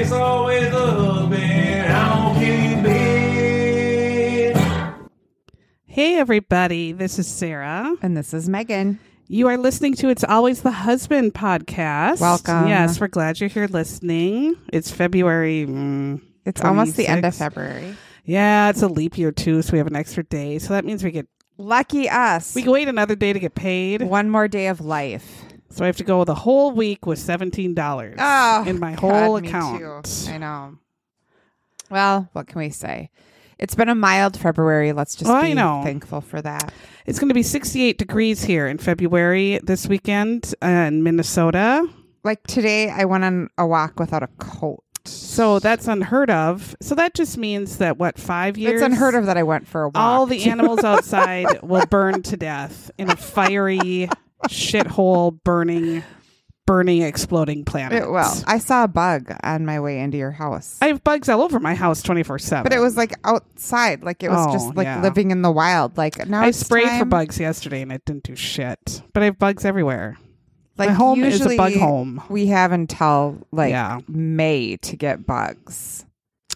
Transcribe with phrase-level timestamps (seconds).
[0.00, 1.42] it's always the husband.
[1.92, 2.76] I don't kill you,
[4.54, 5.08] bitch.
[5.86, 6.92] Hey, everybody.
[6.92, 7.94] This is Sarah.
[8.02, 8.98] And this is Megan.
[9.28, 12.20] You are listening to It's Always the Husband podcast.
[12.20, 12.68] Welcome.
[12.68, 14.56] Yes, we're glad you're here listening.
[14.72, 15.66] It's February.
[15.68, 17.38] mm, It's almost the end of 26.
[17.38, 17.96] February.
[18.24, 20.58] Yeah, it's a leap year too, so we have an extra day.
[20.58, 22.54] So that means we get Lucky us.
[22.54, 24.02] we can wait another day to get paid.
[24.02, 25.39] One more day of life.
[25.70, 29.36] So I have to go the whole week with seventeen dollars Oh, in my whole
[29.36, 29.82] account.
[30.28, 30.78] I know.
[31.90, 33.10] Well, what can we say?
[33.58, 34.92] It's been a mild February.
[34.92, 35.82] Let's just I be know.
[35.84, 36.72] thankful for that.
[37.06, 41.86] It's going to be sixty-eight degrees here in February this weekend uh, in Minnesota.
[42.24, 44.82] Like today, I went on a walk without a coat.
[45.06, 46.76] So that's unheard of.
[46.82, 48.74] So that just means that what five years?
[48.74, 49.96] It's unheard of that I went for a walk.
[49.96, 54.08] All the animals outside will burn to death in a fiery
[54.48, 56.02] shithole, burning,
[56.66, 58.02] burning, exploding planet.
[58.04, 60.78] It- well, I saw a bug on my way into your house.
[60.80, 62.62] I have bugs all over my house twenty four seven.
[62.64, 65.00] but it was like outside, like it was Oh, just like yeah.
[65.02, 65.96] living in the wild.
[65.98, 69.02] Like now I sprayed for bugs yesterday and it didn't do shit.
[69.12, 70.16] But I have bugs everywhere.
[70.78, 72.22] Like my home is a bug home.
[72.30, 74.00] We have until like Yeah.
[74.08, 76.06] May to get bugs.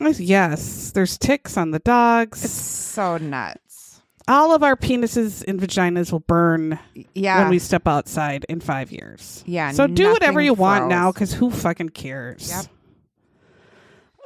[0.01, 2.45] Yes, there's ticks on the dogs.
[2.45, 3.61] It's so nuts.
[4.29, 6.79] All of our penises and vaginas will burn
[7.15, 7.41] Yeah.
[7.43, 9.43] when we step outside in five years.
[9.47, 12.49] Yeah, So do whatever you want now, because who fucking cares?
[12.51, 12.67] Yep.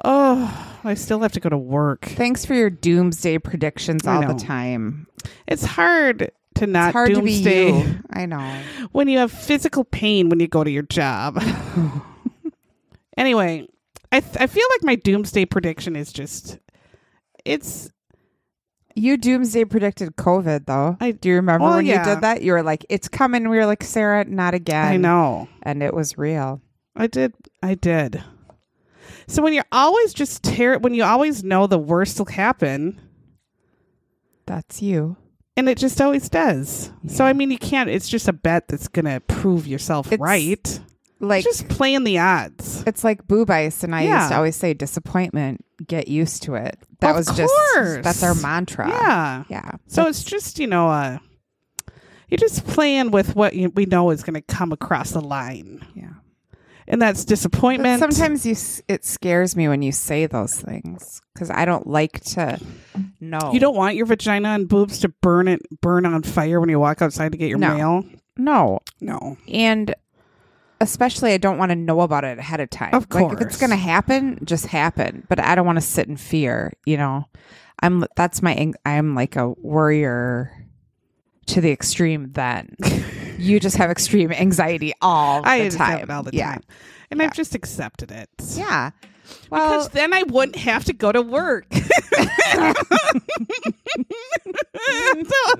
[0.04, 2.04] Oh, I still have to go to work.
[2.04, 5.08] Thanks for your doomsday predictions all the time.
[5.48, 7.98] It's hard to not It's hard doomsday to be you.
[8.10, 8.60] I know.
[8.92, 11.42] when you have physical pain when you go to your job.
[13.16, 13.66] anyway,
[14.12, 16.58] I th- I feel like my doomsday prediction is just
[17.44, 17.90] it's
[18.98, 20.96] You doomsday predicted COVID though.
[21.00, 22.06] I- do you remember well, when yeah.
[22.06, 22.42] you did that?
[22.42, 25.48] You were like, "It's coming." We were like, "Sarah, not again." I know.
[25.62, 26.60] and it was real.
[26.96, 27.32] I did.
[27.62, 28.22] I did.
[29.28, 33.00] So when you're always just ter- when you always know the worst will happen,
[34.46, 35.16] That's you.
[35.56, 36.90] and it just always does.
[37.08, 37.90] So I mean, you can't.
[37.90, 40.80] It's just a bet that's gonna prove yourself It's right.
[41.20, 42.84] Like just playing the odds.
[42.86, 44.18] it's like boob ice, and I Yeah.
[44.20, 47.38] used to always say, "Disappointment, get used to it." That Of was course.
[47.74, 48.88] just that's our mantra.
[48.88, 49.44] Yeah.
[49.48, 49.70] yeah.
[49.88, 51.18] So it's just you know, uh,
[52.28, 56.10] you're just playing with what you, we know is gonna come across the line, yeah.
[56.86, 57.98] and that's But disappointment.
[58.00, 58.54] sometimes you,
[58.86, 62.60] it scares me when you say those things because I don't like to
[63.20, 63.50] know.
[63.52, 66.78] you don't want your vagina and boobs to burn it burn on fire when you
[66.78, 67.74] walk outside to get your No.
[67.76, 68.04] mail.
[68.36, 69.36] no, No.
[69.48, 69.94] and
[70.80, 72.94] especially I don't want to know about it ahead of time.
[72.94, 75.26] Of like if it's going to happen, just happen.
[75.28, 76.72] But I don't want to sit in fear.
[76.84, 77.26] You know,
[77.82, 80.52] I'm that's my I'm like a worrier
[81.46, 82.32] to the extreme.
[82.32, 82.76] Then
[83.38, 86.10] you just have extreme anxiety all the I just time.
[86.10, 86.52] all the yeah.
[86.52, 86.62] time.
[87.10, 88.28] And I've just accepted it.
[88.54, 88.90] Yeah.
[89.50, 91.66] Well, Because then I wouldn't have to go to work.
[91.72, 91.80] so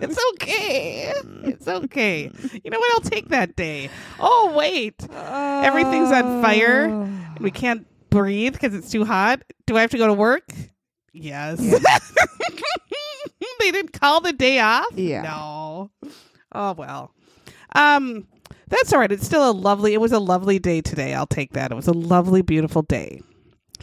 [0.00, 1.12] it's okay.
[1.44, 2.30] It's okay.
[2.64, 2.94] You know what?
[2.94, 3.90] I'll take that day.
[4.20, 4.94] Oh, wait.
[5.10, 6.84] Everything's on fire.
[6.84, 9.42] and We can't breathe because it's too hot.
[9.66, 10.44] Do I have to go to work?
[11.12, 11.58] Yes.
[13.60, 14.86] they didn't call the day off?
[14.94, 15.22] Yeah.
[15.22, 15.90] No.
[16.52, 17.12] Oh, well.
[17.74, 18.26] Um,
[18.68, 19.12] that's all right.
[19.12, 21.14] It's still a lovely, it was a lovely day today.
[21.14, 21.72] I'll take that.
[21.72, 23.20] It was a lovely, beautiful day.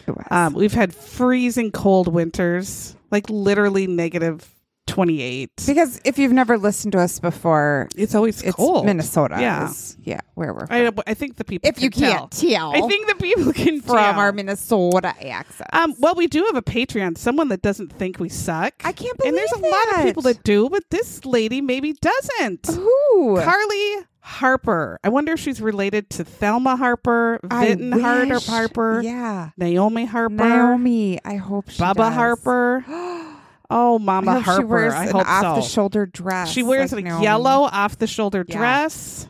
[0.07, 0.25] It was.
[0.31, 4.51] Um, we've had freezing cold winters, like literally negative
[4.87, 5.63] 28.
[5.65, 8.85] because if you've never listened to us before, It's always it's cold.
[8.85, 9.35] Minnesota.
[9.39, 9.65] Yeah.
[9.69, 10.99] is- yeah, where we're I, from.
[11.07, 12.71] I think the people if you can can't tell.
[12.71, 14.19] tell, I think the people can from tell.
[14.19, 15.69] our Minnesota accent.
[15.73, 18.73] um, well, we do have a Patreon, someone that doesn't think we suck.
[18.85, 21.61] I can't believe And there's a believe lot of people that do, but this lady
[21.61, 22.67] maybe doesn't.
[22.67, 23.41] Who?
[23.41, 23.95] Carly
[24.25, 24.99] Harper.
[25.03, 28.47] I wonder if she's related to Thelma Harper, Vinton Har- wish.
[28.47, 29.51] Harper, Yeah.
[29.55, 31.19] Naomi Harper, Naomi.
[31.23, 32.13] I hope she Baba does.
[32.13, 32.85] Harper.
[33.67, 34.61] Oh, Mama I Harper.
[34.61, 36.51] she wears I an off-the-shoulder dress.
[36.51, 37.23] She wears like a Naomi.
[37.23, 38.57] yellow off the shoulder Yeah.
[38.57, 39.27] dress.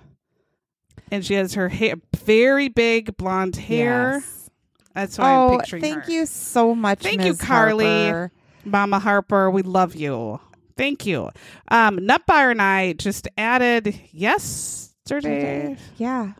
[1.09, 4.15] And she has her hair very big blonde hair.
[4.15, 4.49] Yes.
[4.93, 5.81] That's what I'm Oh, picturing.
[5.83, 6.11] thank her.
[6.11, 6.99] you so much.
[6.99, 7.85] Thank you, Carly.
[7.85, 8.31] Harper.
[8.65, 9.49] Mama Harper.
[9.49, 10.41] We love you.
[10.77, 11.29] Thank you.
[11.69, 15.77] Um, Nutbar and I just added yesterday.
[15.97, 16.33] Yeah.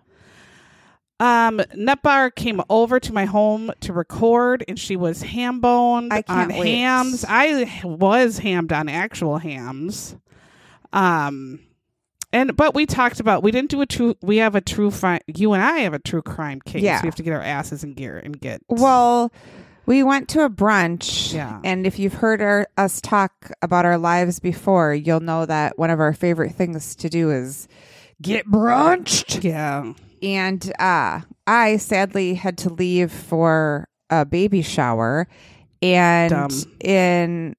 [1.20, 6.24] Um, Nutbar came over to my home to record, and she was ham boned I
[6.28, 6.68] on wait.
[6.68, 7.24] hams.
[7.28, 10.18] I was hammed on actual hams.
[10.92, 11.60] Um,
[12.34, 14.16] and but we talked about we didn't do a true.
[14.22, 15.22] We have a true crime.
[15.28, 16.84] You and I have a true crime case.
[16.84, 17.02] Yeah.
[17.02, 18.62] we have to get our asses in gear and get.
[18.68, 19.32] Well,
[19.86, 21.34] we went to a brunch.
[21.34, 21.60] Yeah.
[21.64, 25.90] And if you've heard our, us talk about our lives before, you'll know that one
[25.90, 27.68] of our favorite things to do is
[28.22, 29.44] get brunched.
[29.44, 35.28] yeah, And uh, I sadly had to leave for a baby shower.
[35.82, 36.50] And Dumb.
[36.80, 37.56] in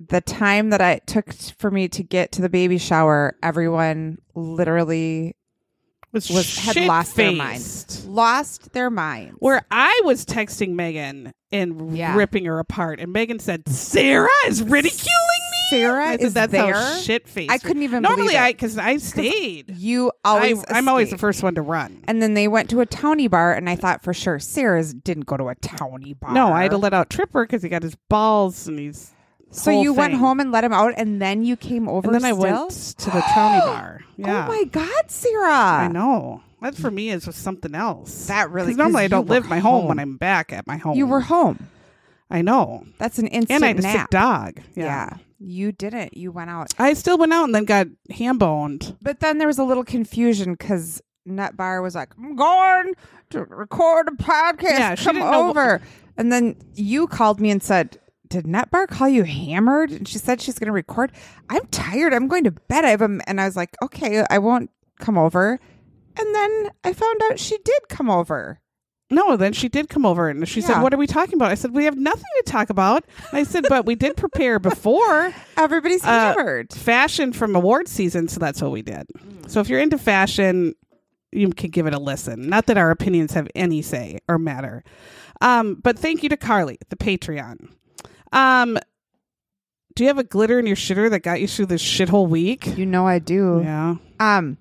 [0.00, 5.36] the time that it took for me to get to the baby shower, everyone literally
[6.12, 7.80] was, was had lost their minds.
[7.80, 8.06] shit-faced.
[8.08, 9.36] Lost their minds.
[9.38, 12.16] Where I was texting Megan and Yeah.
[12.16, 15.06] ripping her apart, and Megan said, "Sarah is ridiculing
[15.52, 16.74] me." Sarah I said, is "That's there.
[16.74, 18.42] how shit faced." I couldn't even Normally, believe it.
[18.42, 19.76] I because I stayed.
[19.76, 22.02] you always I, am always the first one to run.
[22.08, 25.26] And then they went to a towny bar, and I thought for sure Sarah's didn't
[25.26, 26.32] go to a towny bar.
[26.32, 29.12] No, I had to let out Tripper because he got his balls and he's.
[29.52, 30.20] So you went thing.
[30.20, 32.06] home and let him out, and then you came over.
[32.08, 34.00] and then I went to the Towny bar.
[34.02, 35.48] Oh yeah, Oh my God, Sarah!
[35.52, 36.42] I know.
[36.62, 38.26] That for me is just something else.
[38.26, 39.88] That really- 'Cause normally I don't live my home, home.
[39.88, 40.96] when I'm back at my home.
[40.96, 41.68] You were home.
[42.30, 44.60] I know, That's an instant and I had a sick dog.
[44.76, 44.84] Yeah.
[44.84, 45.10] Yeah.
[45.40, 46.16] you didn't.
[46.16, 48.94] You went out, I still went out and then got ham boned.
[49.02, 52.92] but then there was a little confusion because Nut Bar was like, "I'm going
[53.30, 54.62] to record a podcast.
[54.78, 55.80] Yeah, she Come didn't know over."
[56.16, 57.98] and then you called me and said.
[58.30, 59.90] Did Nut Bar call you hammered?
[59.90, 61.12] And she said she's going to record.
[61.50, 62.14] I'm tired.
[62.14, 62.84] I'm going to bed.
[62.84, 65.58] I have a, and I was like, okay, I won't come over.
[66.16, 68.60] And then I found out she did come over.
[69.12, 70.68] No, then she did come over and she Yeah.
[70.68, 73.38] said, "What are we talking about?" I said, "We have nothing to talk about." And
[73.40, 76.06] I said, "But we did prepare before Everybody's Uh,
[76.36, 76.72] hammered.
[76.72, 79.08] fashion from award season, so that's what we did."
[79.48, 80.74] So if you're into fashion,
[81.32, 82.48] you can give it a listen.
[82.48, 84.84] Not that our opinions have any say or matter.
[85.40, 87.68] Um, but thank you to Carly, the Patreon.
[88.32, 88.78] Um,
[89.94, 92.66] do you have a glitter in your shitter that got you through this shithole week?
[92.78, 93.60] You know I do.
[93.64, 93.96] Yeah.
[94.18, 94.56] Um,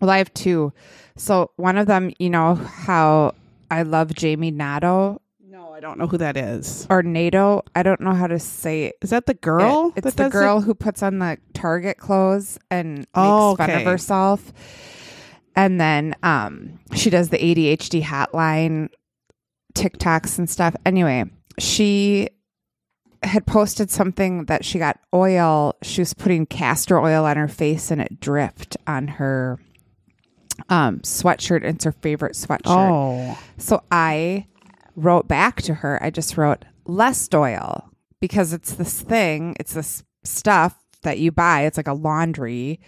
[0.00, 0.72] well, I have two.
[1.16, 3.34] So one of them, you know how
[3.70, 6.86] I love Jamie Nato No, I don't know who that is.
[6.90, 7.62] or Nato.
[7.74, 8.96] I don't know how to say it.
[9.02, 9.92] Is that the girl?
[9.96, 10.62] It's the girl it?
[10.62, 14.52] who puts on the Target clothes and makes Oh, fun of herself.
[15.56, 18.90] And then um, she does the ADHD hotline
[19.74, 20.74] TikToks and stuff.
[20.86, 21.24] Anyway,
[21.58, 22.28] she
[23.22, 25.74] had posted something that she got oil.
[25.82, 29.58] She was putting castor oil on her face and it dripped on her
[30.68, 31.64] um, sweatshirt.
[31.64, 32.60] It's her favorite sweatshirt.
[32.66, 33.38] Oh.
[33.56, 34.46] So I
[34.96, 36.02] wrote back to her.
[36.02, 41.62] I just wrote Lestoil because it's this thing, it's this stuff that you buy.
[41.62, 42.80] It's like a laundry.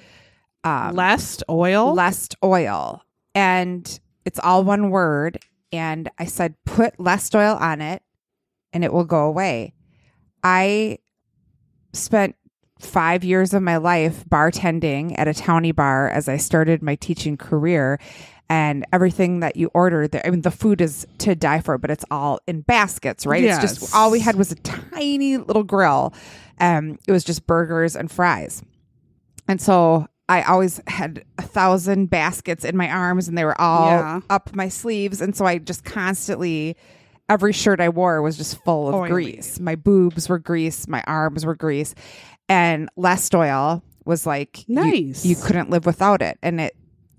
[0.65, 1.95] Um, Lestoil?
[1.95, 3.03] less oil.
[3.35, 5.39] And it's all one word.
[5.73, 8.03] And I said, put Lestoil on it
[8.73, 9.75] and it will go away.
[10.43, 10.99] I
[11.93, 12.37] spent
[12.79, 17.37] five years of my life bartending at a towny bar as I started my teaching
[17.37, 17.99] career.
[18.49, 21.89] And everything that you order there, I mean, the food is to die for, but
[21.91, 23.45] it's all in baskets, right?
[23.45, 26.13] It's just all we had was a tiny little grill.
[26.59, 28.61] Um, it was just burgers and fries.
[29.47, 33.87] And so I always had a thousand baskets in my arms and they were all
[33.89, 34.21] Yeah.
[34.31, 35.21] up my sleeves.
[35.21, 36.77] And so I just constantly,
[37.31, 39.09] every shirt I wore was just full of Oily.
[39.09, 39.61] grease.
[39.61, 41.95] My boobs were grease, my arms were grease.
[42.49, 45.25] And Lestoil was like, Nice.
[45.25, 46.39] You, couldn't live without it.
[46.43, 46.77] And it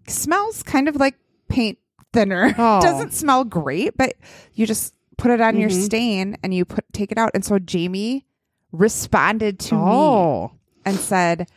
[0.07, 1.15] smells kind of like
[1.47, 1.79] paint
[2.13, 2.53] thinner.
[2.59, 2.79] Oh.
[2.79, 4.13] It doesn't smell great, but
[4.53, 5.85] you just put it on your Mhm.
[5.85, 7.31] stain and you put take it out.
[7.33, 8.25] And so Jamie
[8.73, 10.51] responded to me oh.
[10.85, 11.47] and said,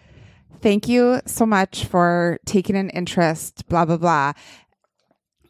[0.61, 4.33] Thank you so much for taking an interest, blah, blah, blah.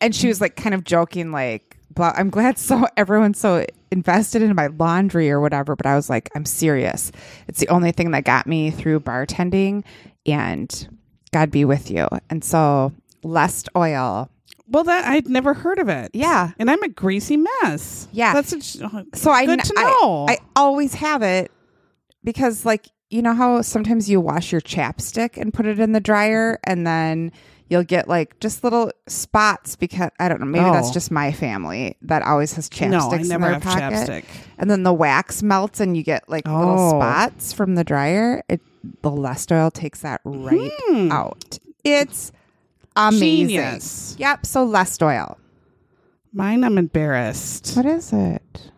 [0.00, 4.42] And she was like kind of joking, like, blah, I'm glad so everyone's so invested
[4.42, 5.76] in my laundry or whatever.
[5.76, 7.12] But I was like, I'm serious.
[7.48, 9.84] It's the only thing that got me through bartending
[10.26, 10.88] and
[11.32, 12.08] God be with you.
[12.30, 14.30] And so less oil.
[14.66, 16.10] Well, that I'd never heard of it.
[16.14, 16.52] Yeah.
[16.58, 18.08] and I'm a greasy mess.
[18.12, 18.32] Yeah.
[18.32, 20.26] that's a, uh, So I, good to I- know.
[20.28, 21.50] I always have it
[22.22, 26.00] because, like, you know how sometimes you wash your chapstick and put it in the
[26.00, 27.30] dryer, and then
[27.74, 30.46] you'll get like just little spots because I don't know.
[30.46, 30.92] Maybe that's Oh.
[30.92, 34.24] just my family that always has chapsticks no, I in never their have pocket, chapstick.
[34.58, 36.90] and then the wax melts and you get like little Oh.
[36.90, 38.42] spots from the dryer.
[38.48, 38.60] It
[39.02, 41.10] the Lestoil takes that right Hmm.
[41.10, 41.58] out.
[41.82, 42.30] It's
[42.96, 43.48] amazing.
[43.48, 44.14] Genius.
[44.18, 44.46] Yep.
[44.46, 45.36] So Lestoil.
[46.32, 47.72] Mine, I'm embarrassed.
[47.76, 48.70] What is it?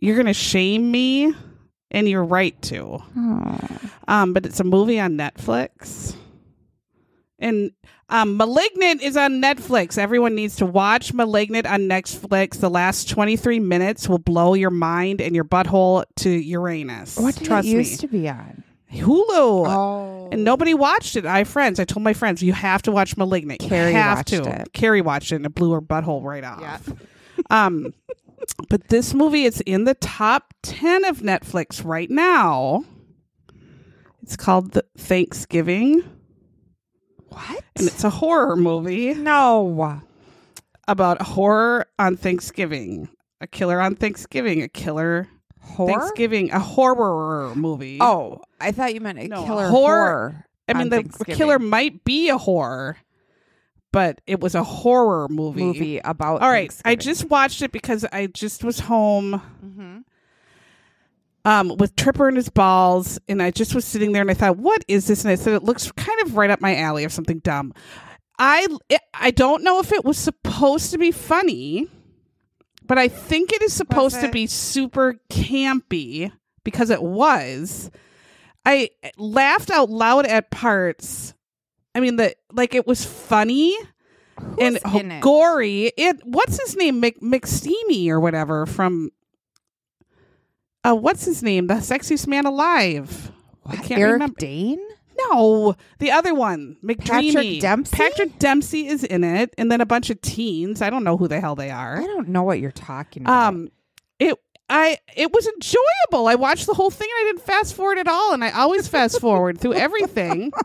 [0.00, 1.32] You're gonna shame me,
[1.90, 3.02] and you're right to.
[3.16, 3.58] Oh.
[4.08, 6.16] Um, but it's a movie on Netflix,
[7.42, 7.72] And
[8.08, 9.98] um, Malignant is on Netflix.
[9.98, 12.60] Everyone needs to watch Malignant on Netflix.
[12.60, 17.18] The last 23 minutes will blow your mind and your butthole to Uranus.
[17.18, 17.96] What did Trust it used me.
[17.98, 18.64] to be on?
[18.92, 19.26] Hulu.
[19.66, 21.24] Oh, And nobody watched it.
[21.26, 21.80] I have friends.
[21.80, 23.62] I told my friends, you have to watch Malignant.
[23.62, 24.60] You Carrie have watched to.
[24.60, 24.72] it.
[24.72, 26.60] Carrie watched it and it blew her butthole right off.
[26.60, 26.78] Yeah.
[27.50, 27.92] Um,
[28.68, 32.84] but this movie is in the top 10 of Netflix right now.
[34.22, 36.02] It's called the Thanksgiving,
[37.32, 37.64] what?
[37.76, 40.00] and it's a horror movie No.
[40.88, 43.08] about horror on Thanksgiving.
[43.40, 45.28] A killer on Thanksgiving, a killer
[45.60, 45.92] Horror?
[45.92, 47.98] Thanksgiving, a horror movie.
[48.00, 50.46] Oh, I thought you meant a No, killer horror- horror.
[50.68, 52.96] I mean, the killer might be a horror,
[53.92, 55.62] but it was a horror movie.
[55.62, 56.40] movie about.
[56.42, 60.04] All right, I just watched it because I just was home Mhm.
[61.44, 64.56] Um, with Tripper and his balls, and I just was sitting there and I thought,
[64.58, 67.12] "What is this?" And I said, "It looks kind of right up my alley of
[67.12, 67.72] something dumb."
[68.38, 68.66] I
[69.14, 71.88] I don't know if it was supposed to be funny,
[72.86, 76.32] but I think it is supposed to be super campy
[76.64, 77.90] because it was.
[78.64, 81.34] I laughed out loud at parts.
[81.94, 83.76] I mean, the like it was funny
[84.58, 85.20] and Who's it?
[85.20, 85.92] gory.
[85.96, 89.10] It what's his name, Mc, McSteamy or whatever from.
[90.84, 91.66] Uh, what's his name?
[91.68, 93.30] The sexiest man alive.
[93.64, 94.38] I can't Eric remember.
[94.38, 94.80] Dane?
[95.30, 97.32] No, the other one, McDreamy.
[97.32, 97.96] Patrick Dempsey?
[97.96, 100.82] Patrick Dempsey is in it, and then a bunch of teens.
[100.82, 101.98] I don't know who the hell they are.
[102.00, 103.48] I don't know what you're talking about.
[103.48, 103.70] Um,
[104.18, 104.36] it
[104.68, 106.26] I it was enjoyable.
[106.26, 108.88] I watched the whole thing and I didn't fast forward at all, and I always
[108.88, 110.52] fast forward through everything.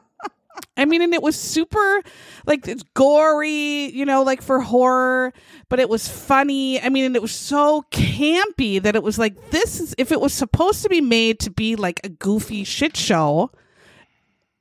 [0.78, 2.02] I mean, and it was super,
[2.46, 5.34] like it's gory, you know, like for horror,
[5.70, 6.80] but it was funny.
[6.80, 10.22] I mean, and it was so campy that it was like this is if it
[10.22, 13.52] was supposed to be made to be like a goofy shit show.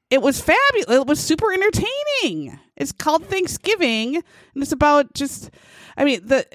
[0.09, 1.01] It was fabulous.
[1.01, 2.61] It was super entertaining.
[2.77, 5.51] It's called Thanksgiving, and it's about just.
[5.99, 6.47] I mean the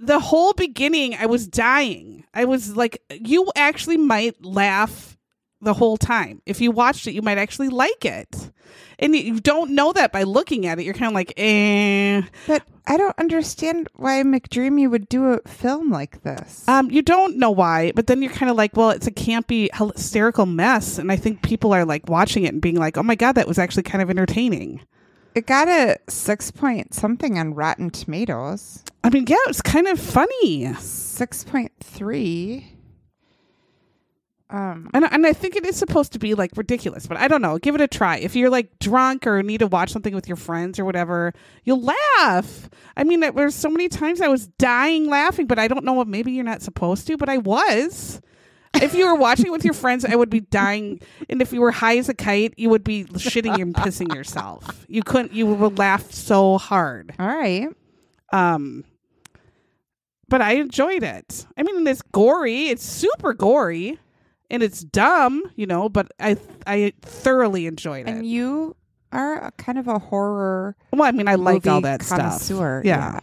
[0.00, 1.14] the whole beginning.
[1.14, 2.24] I was dying.
[2.34, 5.16] I was like, you actually might laugh
[5.62, 6.40] the whole time.
[6.46, 8.50] If you watched it, you might actually like it.
[8.98, 10.84] And you- don't know that by looking at it.
[10.84, 12.22] You're kind of like, eh.
[12.46, 16.66] but I don't understand why McDreamy would do a film like this.
[16.68, 19.68] Um, you don't know why, but then you're kind of like, well, it's a campy,
[19.94, 20.98] hysterical mess.
[20.98, 23.48] And I think people are like watching it and being like, oh my God, that
[23.48, 24.80] was actually kind of entertaining.
[25.34, 28.82] it got a six point something on Rotten Tomatoes.
[29.02, 30.74] I mean, yeah, it was kind of funny.
[30.74, 32.76] Six point three.
[34.50, 37.40] Um, And, and I think it is supposed to be like ridiculous, but I don't
[37.40, 37.58] know.
[37.58, 38.16] Give it a try.
[38.18, 41.32] If you're like drunk or need to watch something with your friends or whatever,
[41.64, 42.68] you'll laugh.
[42.96, 46.08] I mean, there's so many times I was dying laughing, but I don't know what
[46.08, 48.20] maybe you're not supposed to, but I was.
[48.74, 51.00] If you were watching with your friends, I would be dying.
[51.28, 54.84] And if you were high as a kite, you would be shitting and pissing yourself.
[54.88, 57.12] You couldn't, you would laugh so hard.
[57.18, 57.68] all right.
[58.32, 58.84] Um,
[60.28, 61.46] but I enjoyed it.
[61.56, 62.68] I mean, it's gory.
[62.68, 63.98] It's super gory,
[64.50, 65.88] and it's dumb, you know.
[65.88, 68.10] But I I thoroughly enjoyed it.
[68.10, 68.76] And you
[69.12, 72.18] are a kind of a horror well, I mean, I like all that stuff.
[72.18, 72.82] connoisseur.
[72.84, 73.20] Yeah.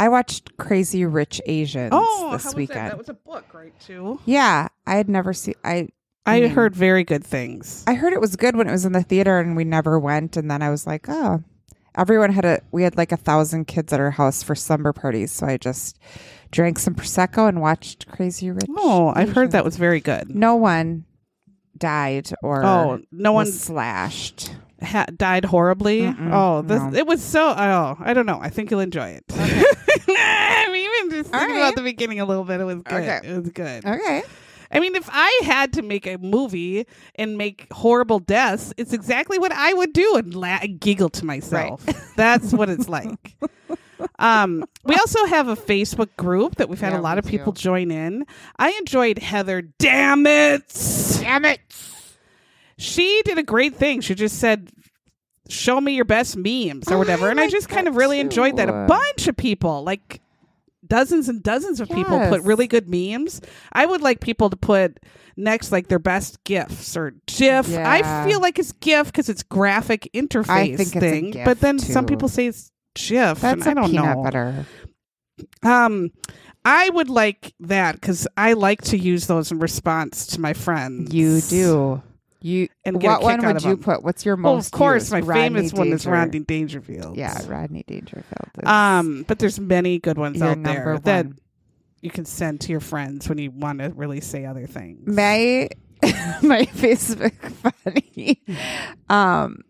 [0.00, 2.78] I watched Crazy Rich Asians Oh, this how was weekend.
[2.78, 2.88] that?
[2.90, 3.72] That was a book, right?
[3.80, 4.20] Too.
[4.26, 5.54] yeah, I had never seen.
[5.64, 5.88] I
[6.26, 6.50] I Mm.
[6.50, 7.84] heard very good things.
[7.86, 10.36] I heard it was good when it was in the theater, and we never went.
[10.36, 11.42] And then I was like, oh,
[11.98, 12.60] everyone had a.
[12.72, 15.98] We had like a thousand kids at our house for slumber parties, so I just
[16.50, 18.64] drank some prosecco and watched Crazy Rich.
[18.76, 20.34] oh, I've heard that was very good.
[20.34, 21.04] No one
[21.76, 24.50] died or Oh, no one slashed.
[24.82, 26.00] ha- died horribly.
[26.02, 26.94] Mm-mm, oh, this no.
[26.94, 27.48] it was so.
[27.56, 28.38] Oh, I don't know.
[28.40, 29.24] I think you'll enjoy it.
[29.30, 31.56] I'm even just thinking right.
[31.56, 32.60] about the beginning a little bit.
[32.60, 32.94] It was good.
[32.94, 33.20] Okay.
[33.24, 33.84] It was good.
[33.84, 34.22] Okay.
[34.70, 39.38] I mean, if I had to make a movie and make horrible deaths, it's exactly
[39.38, 41.84] what I would do and la- giggle to myself.
[42.16, 43.36] That's what it's like.
[44.18, 47.52] Um, we also have a Facebook group that we've had Yeah, a lot of people
[47.52, 47.60] do.
[47.60, 48.26] join in.
[48.58, 49.62] I enjoyed Heather.
[49.62, 50.62] Damn it!
[51.20, 51.60] Damn it.
[52.76, 54.00] She did a great thing.
[54.00, 54.70] She just said,
[55.48, 58.56] "Show me your best memes" or whatever, I and I just kind of really enjoyed
[58.58, 58.68] that.
[58.68, 60.20] A bunch of people, like
[60.88, 63.40] dozens and dozens of people, put really good memes.
[63.72, 64.98] I would like people to put
[65.36, 67.76] next like their best gifs or GIF.
[67.76, 71.60] I feel like it's GIF because it's graphic interface I think it's a thing, but
[71.60, 74.22] then some people say it's GIF, That's and I don't peanut know.
[74.22, 74.66] butter.
[75.62, 76.10] Um,
[76.64, 81.14] I would like that because I like to use those in response to my friends.
[81.14, 82.02] You do.
[82.40, 83.82] You And what one would of you them.
[83.82, 84.02] put?
[84.04, 84.44] What's your most?
[84.48, 87.16] Well, of course, my Rodney famous one is Rodney Dangerfield.
[87.16, 88.50] Yeah, Rodney Dangerfield.
[88.62, 91.26] is Um, but there's many good ones out there number that
[92.00, 95.06] you can send to your friends when you want to really say other things.
[95.08, 95.68] my
[96.42, 97.34] my Facebook
[97.84, 98.40] funny.
[99.08, 99.62] Um,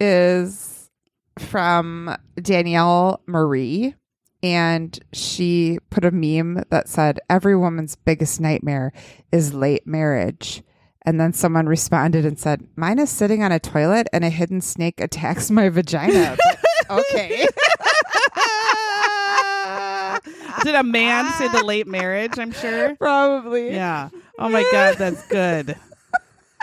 [0.00, 0.90] is
[1.38, 3.94] from Danielle Marie.
[4.42, 8.92] And she put a meme that said, Every woman's biggest nightmare
[9.32, 10.62] is late marriage.
[11.06, 14.60] And then someone responded and said, Mine is sitting on a toilet and a hidden
[14.60, 16.36] snake attacks my vagina.
[16.88, 17.46] But okay.
[20.62, 22.38] Did a man say the late marriage?
[22.38, 22.94] I'm sure.
[22.98, 23.70] Probably.
[23.72, 24.08] Yeah.
[24.38, 25.76] Oh my god, that's good.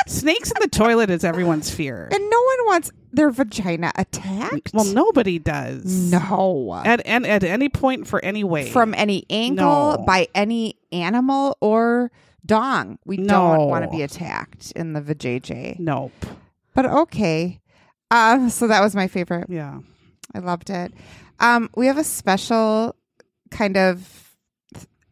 [0.08, 2.10] Snakes in the toilet is everyone's fear.
[2.12, 4.72] And no one wants their vagina attacked.
[4.74, 6.12] Well, nobody does.
[6.12, 6.82] no.
[6.86, 8.70] At and at any point for any way.
[8.70, 10.04] From any angle, No.
[10.06, 12.12] by any animal or
[12.46, 12.98] dong.
[13.06, 13.28] We No.
[13.56, 15.80] don't want to be attacked in the vajayjay.
[15.80, 16.12] Nope.
[16.76, 17.60] But okay.
[18.12, 19.48] Um, so that was my favorite.
[19.50, 19.80] Yeah.
[20.36, 20.94] I loved it.
[21.40, 22.96] Um, we have a special
[23.52, 24.32] kind of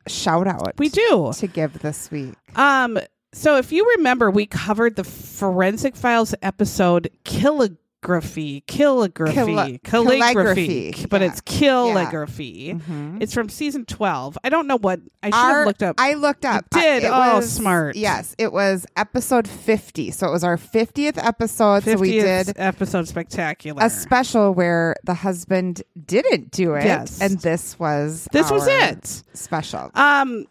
[0.08, 1.32] shout out We do.
[1.36, 2.34] to give this week.
[2.56, 3.00] Um,
[3.34, 11.06] so if you remember, we covered the Forensic Files episode calligraphy, calligraphy, Calli- calligraphy, calligraphy,
[11.10, 11.28] but yeah.
[11.28, 12.80] it's calligraphy.
[13.20, 14.38] It's from season twelve.
[14.44, 15.96] I don't know what I should have looked up.
[16.00, 16.66] I looked up.
[16.74, 17.04] You did?
[17.04, 17.96] It Oh, was- smart.
[17.96, 20.12] Yes, it was episode 50.
[20.12, 21.84] So it was our 50th episode.
[21.84, 23.84] So we 50th did episode spectacular.
[23.84, 26.86] a special where the husband didn't do it.
[26.86, 27.22] Yes.
[27.22, 29.24] And this was this was it.
[29.34, 29.92] Special.
[29.94, 30.46] Um,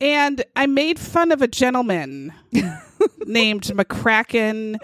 [0.00, 2.32] and I made fun of a gentleman
[3.26, 4.76] named McCracken.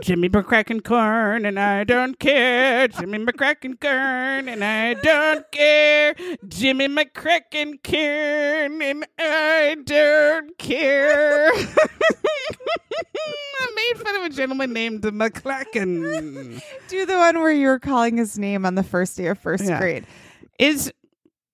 [0.00, 2.88] Jimmy McCracken Corn, and I don't care.
[2.88, 6.14] Jimmy McCracken Corn, and I don't care.
[6.48, 11.50] Jimmy McCracken Corn, and I don't care.
[13.64, 16.60] I made fun of a gentleman named McCracken.
[16.88, 19.64] do the one where you were calling his name on the first day of first
[19.64, 19.78] Yeah.
[19.78, 20.06] grade.
[20.58, 20.92] Is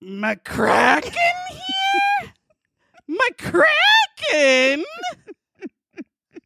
[0.02, 1.12] McCracken
[1.50, 2.33] here?
[4.30, 4.85] McCracken?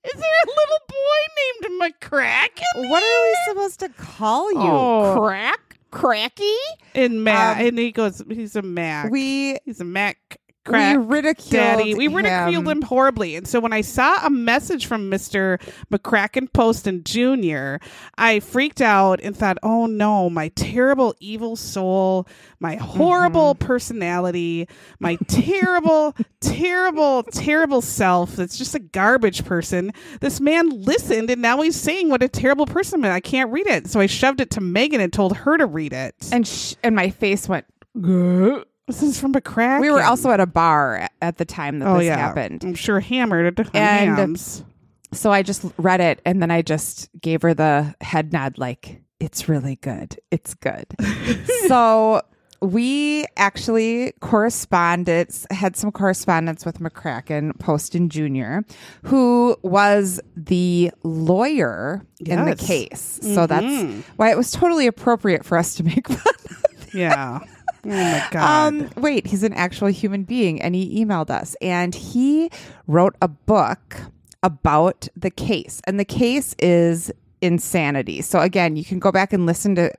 [0.04, 2.90] Is there a little boy named McCracken?
[2.90, 4.58] What are we supposed to call you?
[4.60, 5.16] Oh.
[5.20, 5.76] Crack?
[5.90, 6.54] Cracky?
[6.94, 9.10] And Mac, Um, and he goes, he's a Mac.
[9.10, 10.98] We he's a Mac crack.
[10.98, 11.94] we ridiculed Daddy.
[11.94, 12.68] We ridiculed him.
[12.68, 12.82] him.
[12.82, 13.36] horribly.
[13.36, 15.60] And so when I saw a message from Mr.
[15.92, 17.84] McCracken Poston Jr.,
[18.18, 22.26] I freaked out and thought, oh no, my terrible evil soul,
[22.60, 23.66] my horrible Mm-hmm.
[23.66, 24.68] personality,
[25.00, 29.92] my terrible, terrible, terrible self that's just a garbage person.
[30.20, 33.88] This man listened and now he's saying what a terrible person I can't read it.
[33.88, 36.14] So I shoved it to Megan and told her to read it.
[36.32, 37.66] And sh- and my face went.
[37.98, 39.80] "Grr." This is from McCracken.
[39.80, 42.62] We were also at a bar at- the time that oh this yeah, happened.
[42.64, 44.64] I'm sure hammered And- hams.
[45.12, 49.02] So I just read it and then I just gave her the head nod like
[49.20, 50.18] it's really good.
[50.30, 50.86] It's good.
[51.68, 52.22] so
[52.60, 58.60] we actually corresponded had some correspondence with McCracken Poston Jr.,
[59.04, 63.18] who was the lawyer in the case.
[63.22, 63.48] So Mhm.
[63.48, 66.18] that's why it was totally appropriate for us to make fun
[66.50, 67.40] of Yeah.
[67.84, 68.68] Oh my god.
[68.74, 72.50] um, wait, he's an actual human being, and he emailed us, and he
[72.86, 73.96] wrote a book
[74.42, 78.22] about the case, and the case is insanity.
[78.22, 79.92] So again, you can go back and listen to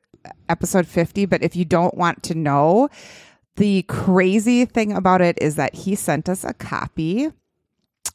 [0.48, 2.90] episode fifty, but if you don't want to know,
[3.58, 7.32] the crazy thing about it is that he sent us a copy.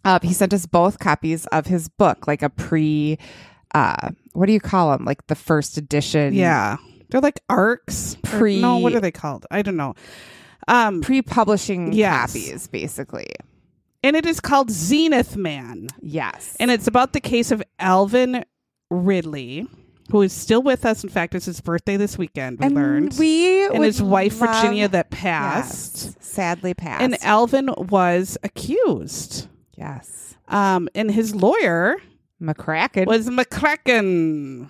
[0.04, 3.18] Uh, he sent us both copies of his book, like a pre.
[3.74, 5.04] Uh, what do you call them?
[5.04, 6.32] Like the first edition.
[6.32, 6.78] yeah.
[7.10, 8.16] They're like arcs.
[8.16, 9.46] Or- Pre- no, what are they called?
[9.50, 9.94] I don't know.
[10.66, 12.32] Um, pre-publishing Yes.
[12.32, 13.26] copies, basically.
[14.04, 16.56] and it is called Zenith Man, Yes.
[16.60, 18.44] and it's about the case of Alvin
[18.90, 19.66] Ridley,
[20.10, 21.02] who is still with us.
[21.02, 22.60] In fact, it's his birthday this weekend.
[22.60, 26.04] We and learned, we and his wife love- Virginia that passed.
[26.04, 27.02] Yes, sadly passed.
[27.02, 29.48] And Alvin was accused.
[29.76, 31.96] yes, Um, and his lawyer
[32.40, 34.68] McCracken was McCracken.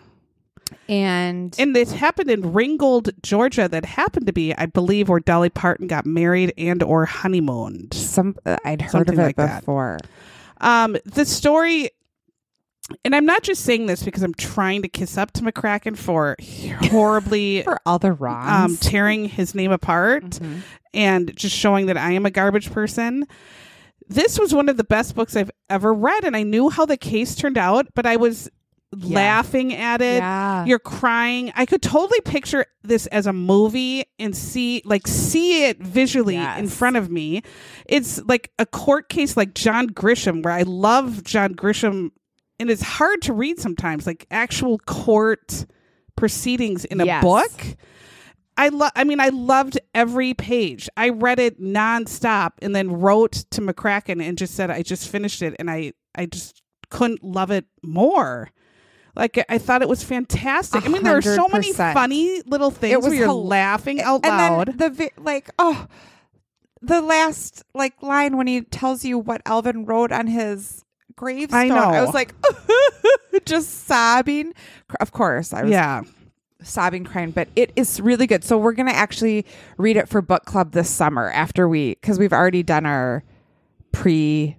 [0.88, 3.68] And And this happened in Ringgold, Georgia.
[3.68, 7.94] That happened to be, I believe, where Dolly Parton got married and or honeymooned.
[7.94, 9.60] some uh, I'd heard Something of it like that.
[9.60, 9.98] before.
[10.60, 11.90] Um, the story,
[13.04, 16.36] and I'm not just saying this because I'm trying to kiss up to McCracken for
[16.90, 20.60] horribly For all the um, tearing his name apart Mhm.
[20.94, 23.26] and just showing that I am a garbage person.
[24.08, 26.96] This was one of the best books I've ever read, and I knew how the
[26.96, 28.48] case turned out, but I was
[28.92, 30.18] laughing at it.
[30.18, 30.64] Yeah.
[30.64, 31.52] You're crying.
[31.54, 36.68] I could totally picture this as a movie and see like see it visually in
[36.68, 37.42] front of me.
[37.86, 42.10] It's like a court case like John Grisham where I love John Grisham
[42.58, 45.66] and it's hard to read sometimes like actual court
[46.16, 47.22] proceedings in a Yes.
[47.22, 47.76] book.
[48.56, 50.88] I love I mean I loved every page.
[50.96, 55.42] I read it nonstop and then wrote to McCracken and just said I just finished
[55.42, 58.48] it and I I just couldn't love it more.
[59.18, 60.86] Like I thought it was fantastic.
[60.86, 64.24] I mean, there are so many funny little things was where you're hel- laughing out
[64.24, 64.68] and loud.
[64.68, 65.88] then the vi- like oh
[66.80, 70.84] the last like line when he tells you what Alvin wrote on his
[71.16, 71.68] gravestone.
[71.68, 71.74] know.
[71.76, 72.32] I was like
[73.44, 74.54] just sobbing.
[75.00, 76.02] Of course, I was yeah.
[76.62, 78.44] sobbing crying, but it is really good.
[78.44, 79.44] So we're going to actually
[79.78, 83.24] read it for book club this summer after we cuz we've already done our
[83.90, 84.56] pre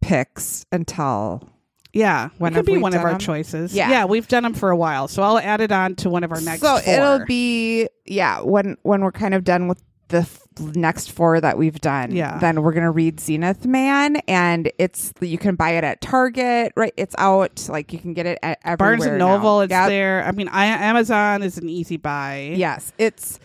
[0.00, 1.48] picks until
[1.92, 3.18] Yeah, When it could be one of our them?
[3.18, 3.74] choices.
[3.74, 3.90] Yeah.
[3.90, 6.32] yeah, we've done them for a while, so I'll add it on to one of
[6.32, 6.60] our next.
[6.62, 6.92] So four.
[6.94, 11.56] it'll be yeah, when when we're kind of done with the f- next four that
[11.58, 12.38] we've done, Yeah.
[12.38, 16.94] then we're gonna read Zenith Man, and it's you can buy it at Target, right?
[16.96, 18.76] It's out, like you can get it at everywhere.
[18.96, 19.36] Barnes and now.
[19.36, 19.60] Noble.
[19.60, 19.88] It's Yep.
[19.88, 20.24] there.
[20.24, 22.52] I mean, I, Amazon is an easy buy.
[22.56, 23.38] Yes, it's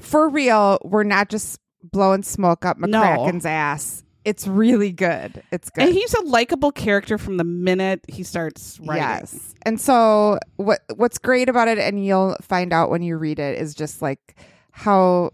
[0.00, 0.78] for real.
[0.84, 2.86] We're not just blowing smoke up No.
[3.00, 4.02] McCracken's ass.
[4.24, 5.42] It's really good.
[5.50, 5.84] It's good.
[5.84, 9.02] and he's a likable character from the minute he starts writing.
[9.02, 9.54] Yes.
[9.62, 13.58] And so what what's great about it and you'll find out when you read it
[13.60, 14.36] is just like
[14.70, 15.32] how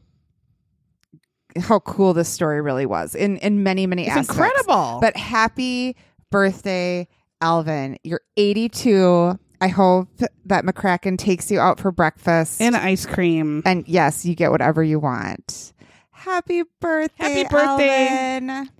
[1.60, 4.30] how cool this story really was in in many many it's aspects.
[4.30, 4.98] incredible.
[5.00, 5.96] But happy
[6.30, 7.08] birthday
[7.40, 7.98] Alvin.
[8.02, 9.38] You're 82.
[9.60, 10.08] I hope
[10.46, 12.60] that McCracken takes you out for breakfast.
[12.60, 13.62] and ice cream.
[13.64, 15.72] and yes, you get whatever you want.
[16.10, 17.24] Happy birthday.
[17.24, 18.08] Happy birthday.
[18.08, 18.70] Alvin.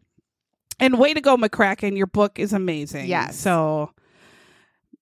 [0.80, 1.96] And way to go, McCracken.
[1.96, 3.06] Your book is amazing.
[3.06, 3.38] Yes.
[3.38, 3.90] So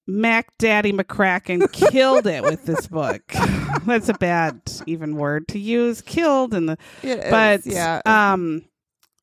[0.07, 3.23] Mac Daddy McCracken killed it with this book.
[3.87, 6.01] That's a bad even word to use.
[6.01, 8.01] Killed and the It is, but yeah.
[8.07, 8.65] um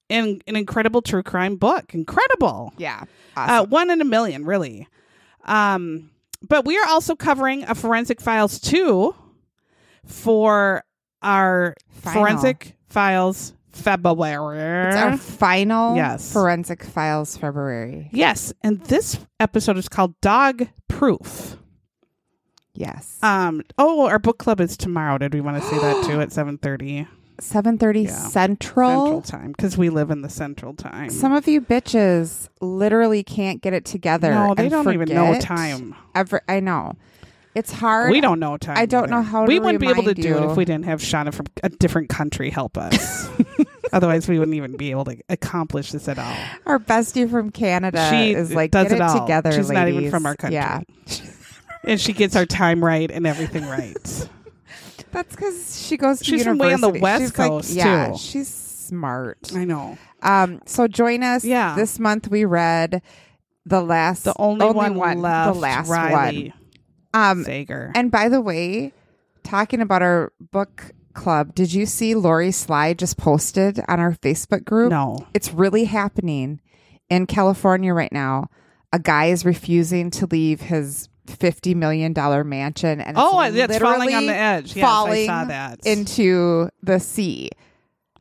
[0.09, 1.93] an, an incredible true crime book.
[1.93, 2.73] Incredible.
[2.77, 3.03] yeah.
[3.35, 4.87] Uh, one in a million, really.
[5.45, 6.11] Um,
[6.47, 9.15] but we are also covering a Forensic Files 2
[10.05, 10.83] for
[11.23, 12.21] our Final.
[12.21, 14.88] Forensic Files February.
[14.88, 16.31] It's our final Yes.
[16.31, 18.09] Forensic Files February.
[18.13, 21.57] yes, and this episode is called Dog Proof.
[22.75, 23.19] Yes.
[23.21, 25.17] Um, oh, our book club is tomorrow.
[25.17, 27.07] Did we want to say that too at 7:30
[27.39, 28.09] Seven thirty Yeah.
[28.12, 28.89] Central.
[29.05, 31.09] Central Time because we live in the Central Time.
[31.09, 34.31] Some of you bitches literally can't get it together.
[34.33, 35.95] no, they don't even know time.
[36.13, 36.93] Ever, I know.
[37.55, 38.11] It's hard.
[38.11, 38.77] We don't know time.
[38.77, 39.27] I don't know either.
[39.29, 41.45] how to we wouldn't be able to do it if we didn't have Shauna from
[41.61, 43.29] a different country help us.
[43.93, 46.35] Otherwise, we wouldn't even be able to accomplish this at all.
[46.65, 49.19] Our bestie from Canada She is like, does get it all.
[49.21, 50.55] together, She's not even from our country.
[50.55, 50.81] Yeah,
[51.83, 53.93] And she gets our time right and everything right.
[55.11, 56.89] that's because she goes to She's from way on the.
[56.89, 58.17] West She's like- Coast, yeah, too.
[58.17, 59.51] she's smart.
[59.55, 59.97] I know.
[60.23, 61.45] Um, so join us.
[61.45, 61.75] Yeah.
[61.75, 63.03] this month we read
[63.65, 66.62] the last, The only, one, left, the last Riley one.
[67.13, 67.91] Um, Sager.
[67.95, 68.93] And by the way,
[69.43, 74.65] talking about our book club, did you see Lori Sly just posted on our Facebook
[74.65, 74.89] group?
[74.91, 75.26] no.
[75.34, 76.60] It's really happening
[77.10, 78.49] in California right now.
[78.91, 84.13] A guy is refusing to leave his fifty million dollar mansion, and Oh, it's falling
[84.13, 84.76] on the edge.
[84.76, 85.80] Yes, falling I saw that.
[85.86, 87.49] into the sea.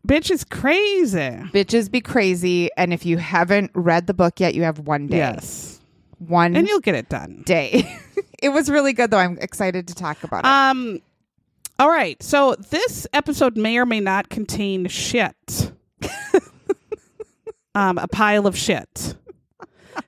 [0.09, 1.19] Bitch is crazy.
[1.53, 5.19] Bitches be crazy, and if you haven't read the book yet, you have one day.
[5.19, 5.81] Yes.
[6.19, 7.43] One And you'll get it done.
[7.45, 7.87] day.
[8.43, 9.19] it was really good, though.
[9.19, 10.47] I'm excited to talk about it.
[10.47, 11.01] Um.
[11.79, 12.23] All right.
[12.23, 15.73] So this episode may or may not contain shit.
[17.75, 19.17] um, a pile of shit.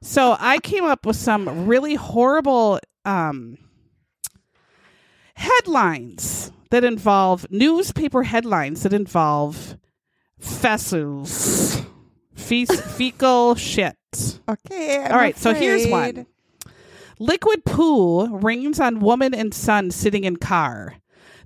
[0.01, 3.59] So I came up with some really horrible um
[5.35, 9.77] headlines that involve newspaper headlines that involve
[10.39, 11.85] fesses,
[12.35, 13.97] fe- fecal shit.
[14.49, 15.05] okay.
[15.05, 16.27] I'm All right, so here's one.
[17.19, 20.97] Liquid poo rains on woman and son sitting in car.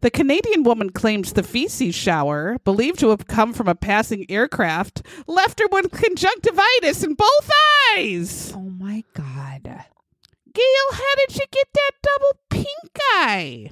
[0.01, 5.03] The Canadian woman claims the feces shower, believed to have come from a passing aircraft,
[5.27, 7.51] left her with conjunctivitis in both
[7.97, 8.53] eyes.
[8.55, 9.65] Oh my god.
[9.65, 13.71] Gail, how did you get that double pink eye?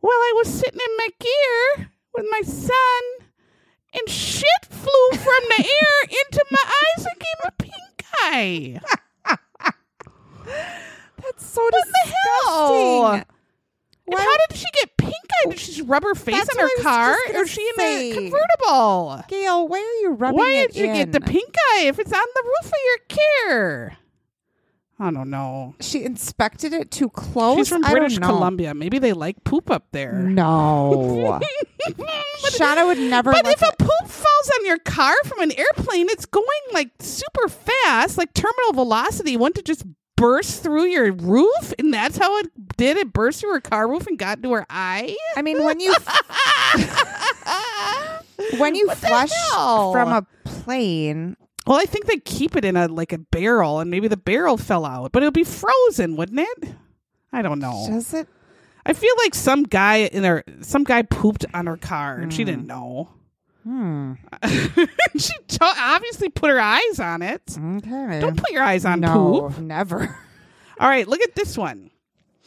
[0.00, 3.28] Well, I was sitting in my gear with my son,
[3.94, 8.80] and shit flew from the air into my eyes and gave me pink eye.
[11.30, 13.12] That's so What the hell?
[13.12, 13.34] disgusting.
[14.06, 15.50] Why- how did she get pink eye?
[15.50, 17.16] Did she just rub her face That's on her what I was car?
[17.34, 18.10] Or is she in say.
[18.10, 19.24] a convertible?
[19.28, 22.20] Gail, why are you rubbing Why did you get the pink eye if it's on
[22.34, 23.18] the roof of your
[23.50, 23.98] car?
[25.00, 25.76] I don't know.
[25.80, 27.58] She inspected it too close.
[27.58, 28.18] She's from British.
[28.18, 28.74] Columbia.
[28.74, 30.12] Maybe they like poop up there.
[30.14, 31.38] No.
[32.50, 33.30] Shauna would never.
[33.30, 37.48] But if a poop falls on your car from an airplane, it's going like super
[37.48, 39.36] fast, like terminal velocity.
[39.36, 39.84] Wouldn't it just
[40.18, 41.72] burst through your roof?
[41.78, 42.96] And that's how it did.
[42.96, 45.16] It burst through her car roof and got into her eye.
[45.36, 45.92] I mean, when you
[48.58, 52.88] when you What flush from a plane, Well, I think they keep it in a
[52.88, 56.40] like a barrel, and maybe the barrel fell out, but it would be frozen, wouldn't
[56.40, 56.74] it?
[57.32, 57.86] I don't know.
[57.88, 58.28] Does it?
[58.86, 62.42] I feel like some guy in her, some guy pooped on her car and she
[62.42, 62.68] didn't hmm.
[62.68, 63.10] know.
[63.68, 64.14] Hmm.
[65.18, 67.42] she t- obviously put her eyes on it.
[67.50, 68.18] Okay.
[68.18, 69.58] Don't put your eyes on no, poop.
[69.58, 70.04] never.
[70.80, 71.90] All right, look at this one.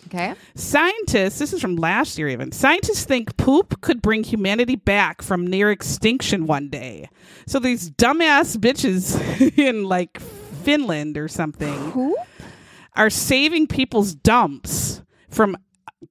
[0.07, 0.33] Okay.
[0.55, 2.51] Scientists, this is from last year even.
[2.51, 7.07] Scientists think poop could bring humanity back from near extinction one day.
[7.45, 12.17] So these dumbass bitches in like Finland or something Poop?
[12.95, 15.55] are saving people's dumps from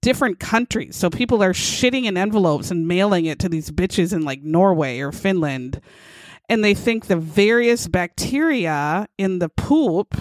[0.01, 0.97] different countries.
[0.97, 5.01] So people are shitting in envelopes and mailing it to these bitches in like Norway
[5.01, 5.81] or Finland.
[6.49, 10.17] And they think the various bacteria in the poop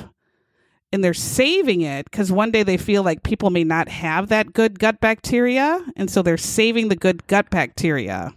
[0.92, 4.54] and they're saving it because one day they feel like people may not have that
[4.54, 5.84] good gut bacteria.
[5.96, 8.34] And so they're saving the good gut bacteria.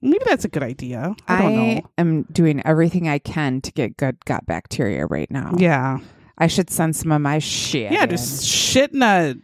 [0.00, 1.14] Maybe that's a good idea.
[1.28, 1.80] I don't know.
[1.96, 5.54] am doing everything I can to get good gut bacteria right now.
[5.56, 5.98] Yeah.
[6.38, 7.92] I should send some of my shit.
[7.92, 8.10] Yeah, in.
[8.10, 9.36] just shit in a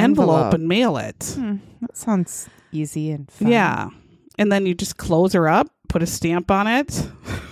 [0.00, 0.54] envelope, Envelope.
[0.54, 1.34] and mail it.
[1.36, 3.48] Hmm, that sounds easy and fun.
[3.48, 3.90] Yeah.
[4.38, 7.08] And then you just close her up, put a stamp on it,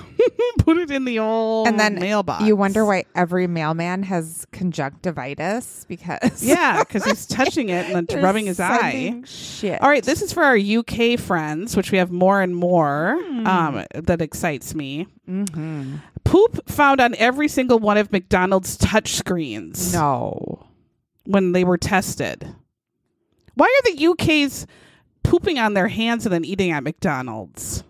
[0.61, 2.45] put it in the old And then mailbox.
[2.45, 8.23] You wonder why every mailman has conjunctivitis because Yeah, because he's touching it and then
[8.23, 9.23] rubbing his eye.
[9.27, 9.81] Shit.
[9.83, 13.19] All right, this is for our UK friends, which we have more and more.
[13.23, 13.47] Hmm.
[13.47, 15.07] Um, that excites me.
[15.29, 15.97] Mm-hmm.
[16.25, 20.65] Poop found on every single one of McDonald's touch screens No.
[21.29, 22.49] When they were tested.
[23.55, 24.67] Why are the UK's
[25.23, 27.85] pooping on their hands and then eating at McDonald's?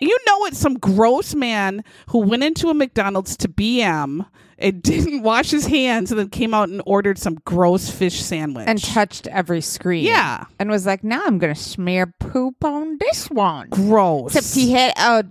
[0.00, 4.26] You know it's some gross man who went into a McDonald's to BM
[4.58, 8.66] and didn't wash his hands and then came out and ordered some gross fish sandwich.
[8.68, 10.04] And touched every screen.
[10.04, 10.44] Yeah.
[10.58, 13.68] And was like, now I'm going to smear poop on this one.
[13.70, 14.34] gross.
[14.34, 15.26] Except he had a,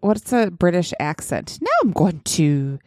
[0.00, 1.58] what's a British accent?
[1.60, 2.78] Now I'm going to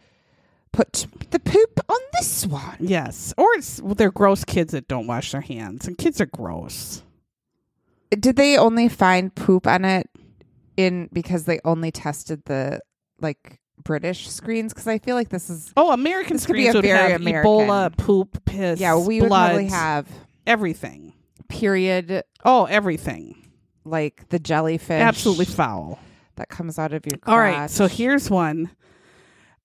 [0.78, 2.76] put the poop on this one.
[2.78, 3.34] Yes.
[3.36, 5.88] Or it's well, they're gross kids that don't wash their hands.
[5.88, 7.02] And kids are gross.
[8.10, 10.08] Did they only find poop on it
[10.76, 12.80] in because they only tested the
[13.20, 14.72] like British screens?
[14.72, 17.10] Because I feel like this is Oh, American This could be screens a would very
[17.12, 17.50] have American.
[17.50, 20.06] Ebola, poop, piss, yeah, we would probably have
[20.46, 21.12] everything.
[21.48, 23.34] period Oh, everything.
[23.84, 25.98] like the jellyfish Absolutely foul.
[26.36, 27.18] that comes out of your.
[27.26, 28.70] All right, so here's one.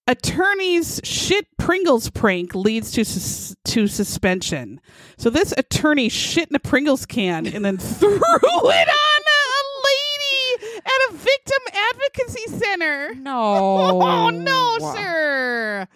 [0.06, 4.82] Attorney's shit Pringles prank leads to sus- to suspension.
[5.18, 9.46] So this attorney shit in a Pringles can and then threw it on a
[9.88, 13.14] lady at a victim advocacy center.
[13.16, 13.32] no,
[14.02, 15.88] Oh no, sir.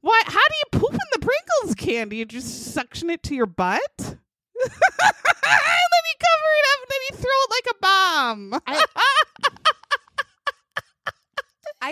[0.00, 0.22] Why?
[0.26, 2.08] How do you poop in the Pringles can?
[2.08, 3.80] Do you just suction it to your butt?
[3.98, 8.60] and then you cover it up and then you throw it like a bomb.
[8.66, 8.84] I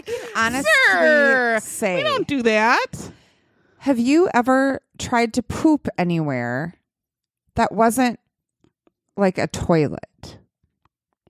[0.02, 3.10] can honestly Sir, say, we don't do that.
[3.78, 6.74] have you ever tried to poop anywhere
[7.56, 8.20] that wasn't
[9.16, 10.38] like a toilet?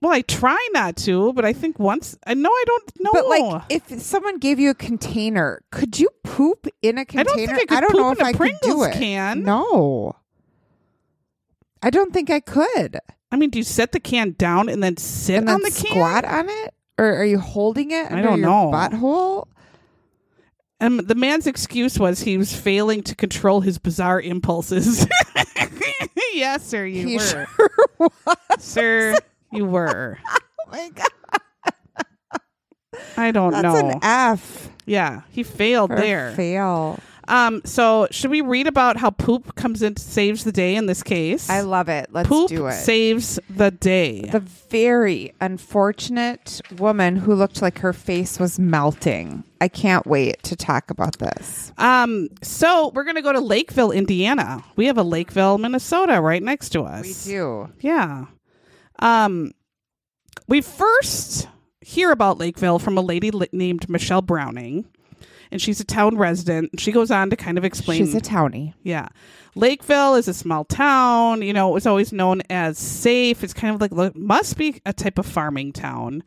[0.01, 2.15] Well, I try not to, but I think once.
[2.25, 3.09] Uh, I know I don't know.
[3.13, 7.23] But like, if someone gave you a container, could you poop in a container?
[7.47, 8.93] don't think I could don't poop know in if a I could do Pringles it.
[8.93, 9.43] can.
[9.43, 10.15] No,
[11.83, 12.97] I don't think I could.
[13.31, 15.69] I mean, do you set the can down and then sit and then on the
[15.71, 15.91] can?
[15.91, 18.11] squat on it, or are you holding it?
[18.11, 18.71] I don't your know.
[18.71, 19.47] Butthole.
[20.79, 25.07] Um, the man's excuse was he was failing to control his bizarre impulses.
[26.33, 27.47] yes, sir, you He were.
[27.99, 28.11] sure
[28.59, 29.15] sir,
[29.51, 30.17] you were.
[30.73, 32.05] Oh my god,
[33.17, 33.89] I don't that's know.
[33.89, 36.31] an F yeah, he failed for there.
[36.31, 36.97] fail.
[37.31, 41.01] Um, so should we read about how poop comes in saves the day in this
[41.01, 41.49] case?
[41.49, 42.09] I love it.
[42.11, 42.73] Let's poop do it.
[42.73, 44.29] saves the day.
[44.31, 49.43] the very unfortunate woman who looked like her face was melting.
[49.59, 51.71] I can't wait to talk about this.
[51.77, 54.63] um, so we're gonna go to Lakeville, Indiana.
[54.75, 57.25] We have a Lakeville, Minnesota, right next to us.
[57.25, 57.69] We do.
[57.79, 58.25] Yeah.
[58.99, 59.51] Um,
[60.47, 61.47] we first
[61.81, 64.85] hear about Lakeville from a lady li- named Michelle Browning,
[65.51, 66.79] and she's a town resident.
[66.79, 67.99] She goes on to kind of explain.
[67.99, 68.73] She's a townie.
[68.83, 69.07] yeah,
[69.55, 71.41] Lakeville is a small town.
[71.41, 73.43] You know, it was always known as safe.
[73.43, 76.23] It's kind of like must be a type of farming town.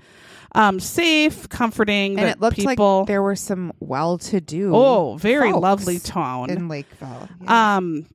[0.56, 2.16] Um, safe, comforting.
[2.20, 2.98] And it looked people.
[3.00, 4.70] like there were some well-to-do.
[4.72, 6.48] oh, very lovely town.
[6.50, 7.28] in Lakeville.
[7.42, 7.76] Yeah.
[7.76, 8.06] Um,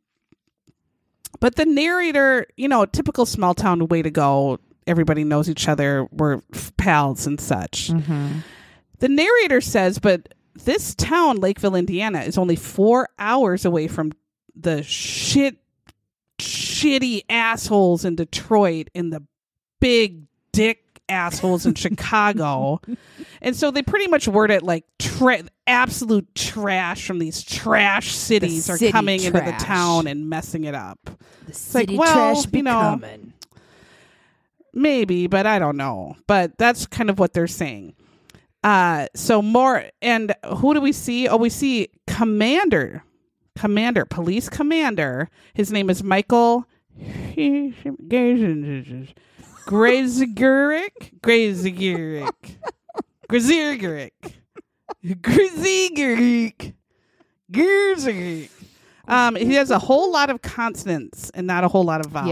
[1.41, 4.59] but the narrator, you know, typical small town way to go.
[4.87, 6.07] Everybody knows each other.
[6.11, 7.89] We're f- pals and such.
[7.89, 8.43] Mhm.
[8.99, 10.33] The narrator says, but
[10.65, 14.11] this town, Lakeville, Indiana, is only four hours away from
[14.55, 15.57] the shit,
[16.39, 19.23] shitty assholes in Detroit and the
[19.79, 22.81] big dick assholes in Chicago.
[23.41, 28.67] And so they pretty much word it like tra- absolute trash from these trash cities
[28.67, 30.99] The are city coming into the town and messing it up.
[31.05, 31.11] The
[31.45, 33.33] like, city well, trash you know, becoming.
[34.73, 36.17] Maybe, but I don't know.
[36.27, 37.95] But that's kind of what they're saying.
[38.63, 41.27] Uh so more and who do we see?
[41.27, 43.03] Oh, we see Commander.
[43.57, 45.29] Commander, police commander.
[45.53, 46.65] His name is Michael
[49.65, 51.19] Graziguric.
[51.21, 52.57] Graziguric.
[53.29, 54.11] Graziguric.
[55.05, 56.73] Graziguric.
[57.51, 58.49] Graziguric.
[59.07, 62.29] Um, he has a whole lot of consonants and not a whole lot of vowels.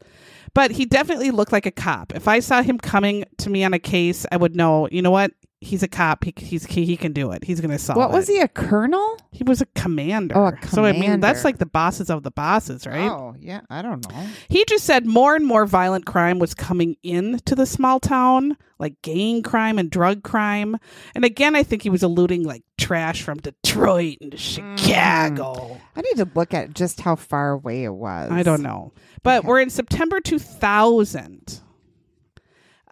[0.00, 0.06] Yeah.
[0.54, 2.14] But he definitely looked like a cop.
[2.14, 5.10] If I saw him coming to me on a case, I would know, you know
[5.10, 5.32] what?
[5.60, 6.22] He's a cop.
[6.22, 7.42] He, he's, he, he can do it.
[7.42, 8.00] He's going to solve it.
[8.00, 8.12] What it.
[8.12, 8.38] was he?
[8.40, 9.18] A colonel?
[9.32, 10.36] He was a commander.
[10.38, 13.10] Oh, a So I mean, that's like the bosses of the bosses, right?
[13.10, 13.62] Oh, yeah.
[13.68, 14.26] I don't know.
[14.48, 18.56] He just said more and more violent crime was coming in to the small town,
[18.78, 20.76] like gang crime and drug crime.
[21.16, 25.80] And again, I think he was alluding like trash from Detroit and Chicago.
[25.96, 28.30] I need to look at just how far away it was.
[28.30, 28.92] I don't know.
[29.24, 29.48] But Okay.
[29.48, 31.62] we're in September 2000.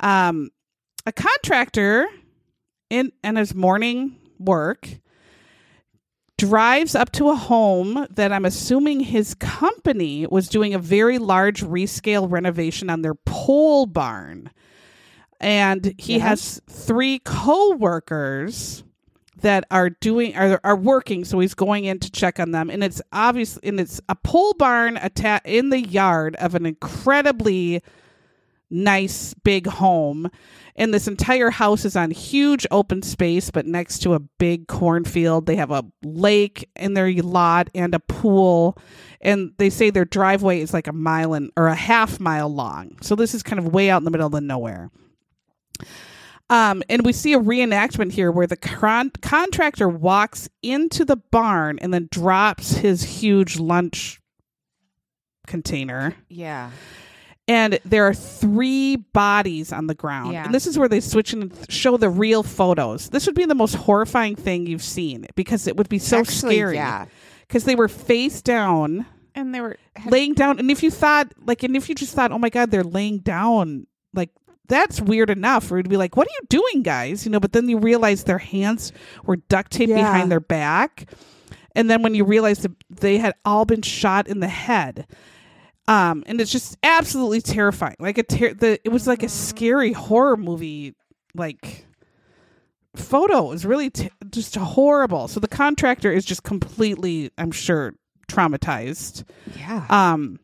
[0.01, 0.51] Um,
[1.07, 2.09] a contractor
[2.91, 4.89] in and his morning work
[6.39, 11.63] drives up to a home that I'm assuming his company was doing a very large
[11.63, 14.51] rescale renovation on their pole barn.
[15.41, 18.85] And he has three co-workers
[19.41, 22.83] that are doing are are working so he's going in to check on them and
[22.83, 27.83] it's obvious and it's a pole barn atta- in the yard of an incredibly
[28.71, 30.31] nice big home.
[30.75, 35.47] And this entire house is on huge open space but next to a big cornfield.
[35.47, 38.77] They have a lake in their lot and a pool.
[39.21, 42.99] And they say their driveway is like a mile and or a half mile long.
[43.01, 44.91] So this is kind of way out in the middle of nowhere.
[46.49, 51.79] Um, and we see a reenactment here where the con- contractor walks into the barn
[51.81, 54.21] and then drops his huge lunch
[55.47, 56.15] container.
[56.29, 56.71] Yeah.
[57.49, 60.33] And there are three bodies on the ground.
[60.33, 60.45] Yeah.
[60.45, 63.09] And this is where they switch and show the real photos.
[63.11, 66.57] This would be the most horrifying thing you've seen because it would be so Actually,
[66.57, 66.75] scary.
[66.77, 67.07] Yeah.
[67.47, 69.07] Because they were face down,
[69.37, 69.77] And they were.
[69.95, 70.59] had- laying down.
[70.59, 73.19] And if you thought, like, and if you just thought, oh my God, they're laying
[73.19, 74.31] down, like,
[74.69, 77.25] that's weird enough you to be like, what are you doing, guys?
[77.25, 78.91] You know, but then you realize their hands
[79.25, 79.97] were duct taped Yeah.
[79.99, 81.09] behind their back.
[81.77, 85.07] And then when you realize that they had all been shot in the head.
[85.89, 87.97] Um, and it's just absolutely terrifying.
[88.01, 90.95] Like a ter- the it was like a scary horror movie,
[91.35, 91.87] like
[92.97, 93.45] photo.
[93.45, 95.29] Was really t- just horrible.
[95.29, 97.95] So the contractor is just completely, I'm sure,
[98.29, 99.25] traumatized.
[99.57, 99.87] yeah.
[99.89, 100.41] Um,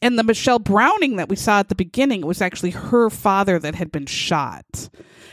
[0.00, 3.58] and the Michelle Browning that we saw at the beginning, it was actually her father
[3.58, 4.90] that had been shot.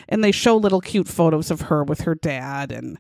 [0.08, 2.98] And they show little cute photos of her with her dad and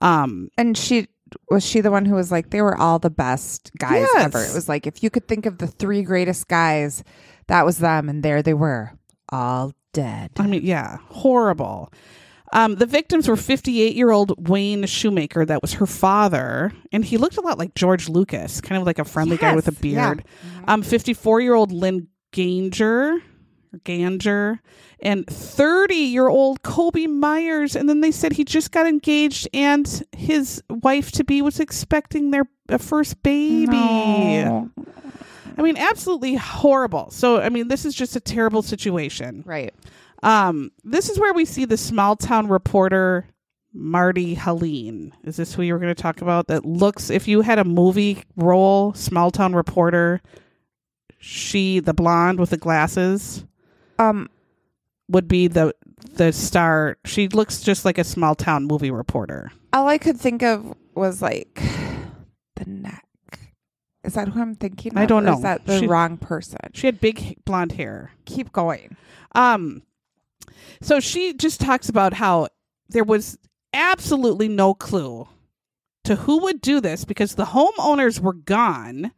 [0.00, 1.08] um and she
[1.50, 4.24] was she the one who was like they were all the best guys Yes.
[4.24, 4.42] ever.
[4.44, 7.02] It was like if you could think of the three greatest guys,
[7.48, 8.92] that was them, and there they were,
[9.30, 10.30] all dead.
[10.38, 11.92] I mean, yeah, horrible.
[12.54, 17.16] Um, the victims were 58 year old Wayne Shoemaker, that was her father, and he
[17.16, 19.84] looked a lot like George Lucas, kind of like a friendly guy with a Yes,
[19.84, 20.14] yeah.
[20.14, 20.24] beard.
[20.68, 23.18] Um, 54 year old Lynn Ganger,
[23.84, 24.60] Ganger,
[25.00, 27.76] and 30 year old Kobe Myers.
[27.76, 32.30] And then they said he just got engaged and his wife to be was expecting
[32.30, 32.46] their
[32.78, 33.72] first baby.
[33.72, 34.70] No.
[35.56, 37.10] I mean, absolutely horrible.
[37.10, 39.42] So, I mean, this is just a terrible situation.
[39.46, 39.74] Right.
[40.22, 43.26] Um, this is where we see the small town reporter
[43.74, 45.14] Marty Helene.
[45.24, 46.46] Is this who you were going to talk about?
[46.46, 50.20] That looks, if you had a movie role, small town reporter,
[51.18, 53.44] she, the blonde with the glasses,
[54.08, 54.28] Um.
[55.08, 55.74] would be the
[56.14, 56.96] the star.
[57.04, 59.50] She looks just like a small town movie reporter.
[59.72, 61.54] All I could think of was like
[62.56, 63.04] the neck.
[64.04, 64.96] Is that who I'm thinking?
[64.96, 65.36] I don't or know.
[65.36, 66.58] Is that the She- wrong person?
[66.74, 68.10] She had big blonde hair.
[68.24, 68.96] Keep going.
[69.34, 69.82] Um,
[70.80, 72.48] so she just talks about how
[72.88, 73.38] there was
[73.72, 75.28] absolutely no clue
[76.04, 79.12] to who would do this because the homeowners were gone.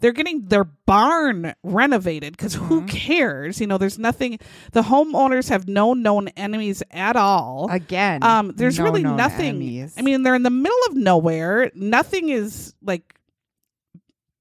[0.00, 2.88] They're getting their barn renovated because who Mhm.
[2.88, 3.60] cares?
[3.60, 4.38] You know, there's nothing.
[4.72, 7.68] The homeowners have no known enemies at all.
[7.70, 8.22] Again.
[8.22, 9.46] Um, there's no really nothing.
[9.56, 9.94] enemies.
[9.96, 11.70] I mean, they're in the middle of nowhere.
[11.74, 13.14] Nothing is like,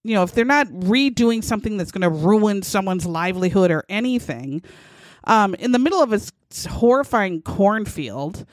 [0.03, 4.61] you know, if they're not redoing something that's going to ruin someone's livelihood or anything,
[5.23, 6.19] um, in the middle of a
[6.69, 8.45] horrifying cornfield,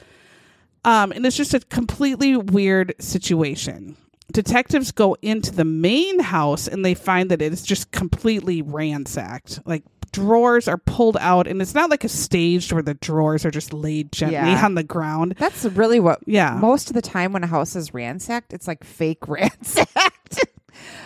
[0.84, 3.96] um, and it's just a completely weird situation.
[4.33, 9.61] Detectives go into the main house and they find that it is just completely ransacked.
[9.66, 13.51] Like drawers are pulled out, and it's not like a staged where the drawers are
[13.51, 14.64] just laid gently Yeah.
[14.64, 15.37] on the ground.
[15.39, 16.20] That's really what.
[16.26, 16.57] Yeah.
[16.61, 20.45] Most of the time when a house is ransacked, it's like fake ransacked.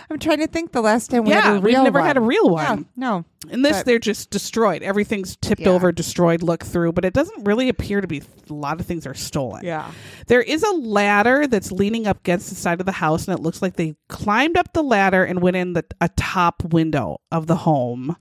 [0.09, 2.07] I'm trying to think the last time we yeah, had a we've real never one.
[2.07, 2.85] had a real Yeah, one.
[2.95, 3.25] no.
[3.49, 4.83] In this, But- they're just destroyed.
[4.83, 5.69] Everything's tipped Yeah.
[5.69, 6.41] over, destroyed.
[6.43, 8.21] Look through, but it doesn't really appear to be.
[8.49, 9.63] A lot of things are stolen.
[9.65, 9.91] Yeah.
[10.27, 13.41] There is a ladder that's leaning up against the side of the house, and it
[13.43, 17.47] looks like they climbed up the ladder and went in the a top window of
[17.47, 18.15] the home.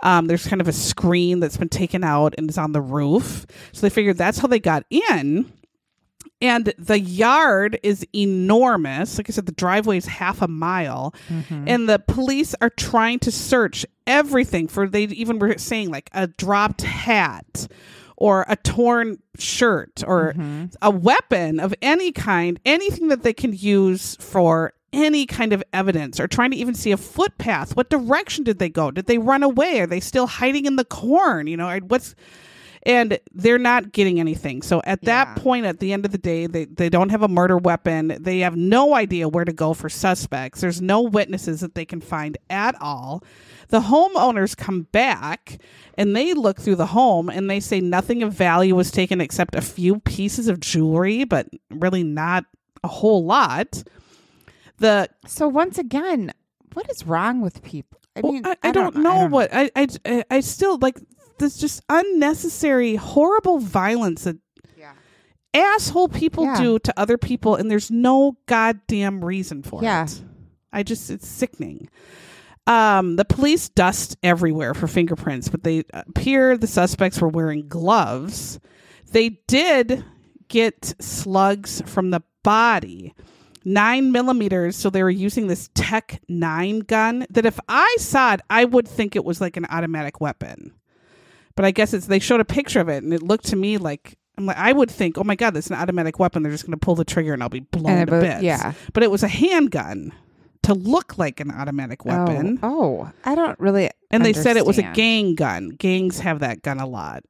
[0.00, 3.46] Um, there's kind of a screen that's been taken out and is on the roof,
[3.72, 5.52] so they figured that's how they got in.
[6.40, 9.18] And the yard is enormous.
[9.18, 11.64] Like I said, the driveway is half a mile, mm-hmm.
[11.66, 14.88] and the police are trying to search everything for.
[14.88, 17.66] They even were saying like a dropped hat,
[18.16, 20.66] or a torn shirt, or mm-hmm.
[20.80, 26.20] a weapon of any kind, anything that they can use for any kind of evidence,
[26.20, 27.76] or trying to even see a footpath.
[27.76, 28.92] What direction did they go?
[28.92, 29.80] Did they run away?
[29.80, 31.48] Are they still hiding in the corn?
[31.48, 32.14] You know, what's
[32.84, 34.62] and they're not getting anything.
[34.62, 35.24] So at Yeah.
[35.24, 38.16] that point, at the end of the day, they, they don't have a murder weapon.
[38.20, 40.60] They have no idea where to go for suspects.
[40.60, 43.22] There's no witnesses that they can find at all.
[43.68, 45.60] The homeowners come back
[45.96, 49.54] and they look through the home and they say nothing of value was taken except
[49.54, 52.44] a few pieces of jewelry, but really not
[52.82, 53.82] a whole lot.
[54.78, 56.32] The So once again,
[56.74, 58.00] what is wrong with people?
[58.16, 60.96] I well, mean, I, I, don't, know what I, I I I still like.
[61.38, 64.36] There's just unnecessary, horrible violence that
[64.76, 64.92] Yeah.
[65.54, 66.60] asshole people Yeah.
[66.60, 70.04] do to other people, and there's no goddamn reason for Yeah.
[70.04, 70.20] it.
[70.72, 71.88] I just it's sickening.
[72.66, 78.60] Um, the police dust everywhere for fingerprints, but they appear the suspects were wearing gloves.
[79.10, 80.04] They did
[80.48, 83.14] get slugs from the body,
[83.64, 84.76] nine millimeters.
[84.76, 87.24] So they were using this Tech Nine gun.
[87.30, 90.72] That if I saw it, I would think it was like an automatic weapon.
[91.58, 93.78] But I guess it's they showed a picture of it, and it looked to me
[93.78, 96.44] like I'm like I would think, oh my god, that's an automatic weapon.
[96.44, 98.42] They're just going to pull the trigger, and I'll be blown And to it- bits.
[98.44, 98.74] yeah.
[98.92, 100.12] but it was a handgun
[100.62, 102.60] to look like an automatic weapon.
[102.62, 103.90] Oh, oh, I don't really.
[104.12, 104.94] And they said it was a understand.
[104.96, 105.68] gang gun.
[105.70, 107.24] Gangs have that gun a lot.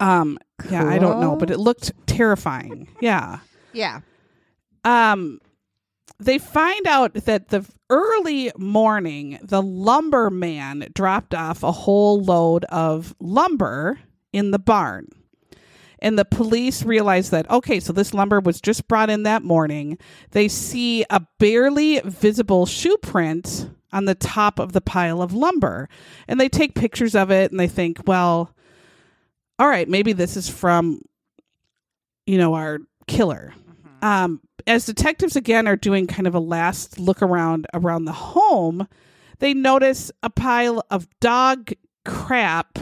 [0.00, 0.36] Um,
[0.70, 1.36] yeah, I don't know, Cool.
[1.36, 2.88] but it looked terrifying.
[3.00, 3.38] Yeah.
[3.72, 4.00] Yeah.
[4.84, 5.40] Um,
[6.18, 13.14] they find out that the early morning, the lumberman dropped off a whole load of
[13.20, 13.98] lumber
[14.32, 15.08] in the barn.
[15.98, 19.96] And the police realize that, okay, so this lumber was just brought in that morning.
[20.32, 25.88] They see a barely visible shoe print on the top of the pile of lumber.
[26.28, 28.54] And they take pictures of it and they think, well,
[29.58, 31.00] all right, maybe this is from,
[32.26, 33.54] you know, our killer.
[34.02, 38.88] Um, as detectives again are doing kind of a last look around around the home,
[39.38, 41.72] they notice a pile of dog
[42.04, 42.78] crap,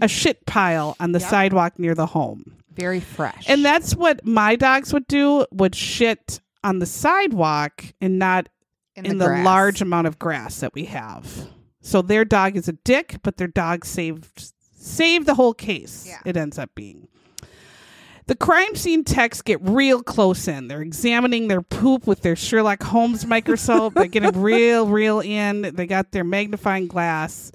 [0.00, 1.30] a shit pile on the Yep.
[1.30, 2.54] sidewalk near the home.
[2.74, 3.44] Very fresh.
[3.48, 8.48] And that's what my dogs would do, would shit on the sidewalk and not
[8.94, 9.44] in, the, grass.
[9.44, 11.48] large amount of grass that we have.
[11.80, 16.04] So their dog is a dick, but their dog saved saved the whole case.
[16.06, 16.18] Yeah.
[16.24, 17.08] It ends up being.
[18.28, 20.68] The crime scene techs get real close in.
[20.68, 23.94] They're examining their poop with their Sherlock Holmes microscope.
[23.94, 25.62] They're getting real, real in.
[25.74, 27.50] They got their magnifying glass.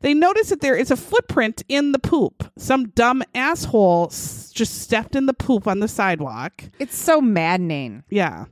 [0.00, 2.52] They notice that there is a footprint in the poop.
[2.56, 6.62] Some dumb asshole s- just stepped in the poop on the sidewalk.
[6.78, 8.04] It's so maddening.
[8.08, 8.44] Yeah.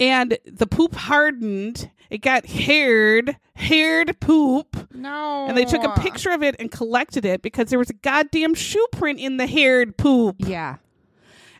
[0.00, 1.90] And the poop hardened.
[2.08, 4.88] It got haired, haired poop.
[4.94, 5.46] No.
[5.48, 8.54] And they took a picture of it and collected it because there was a goddamn
[8.54, 10.36] shoe print in the haired poop.
[10.38, 10.76] Yeah.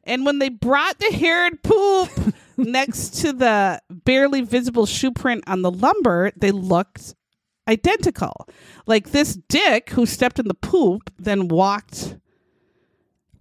[0.06, 2.10] And when they brought the haired poop
[2.56, 7.14] next to the barely visible shoe print on the lumber, they looked
[7.68, 8.46] identical.
[8.86, 12.16] Like this dick who stepped in the poop then walked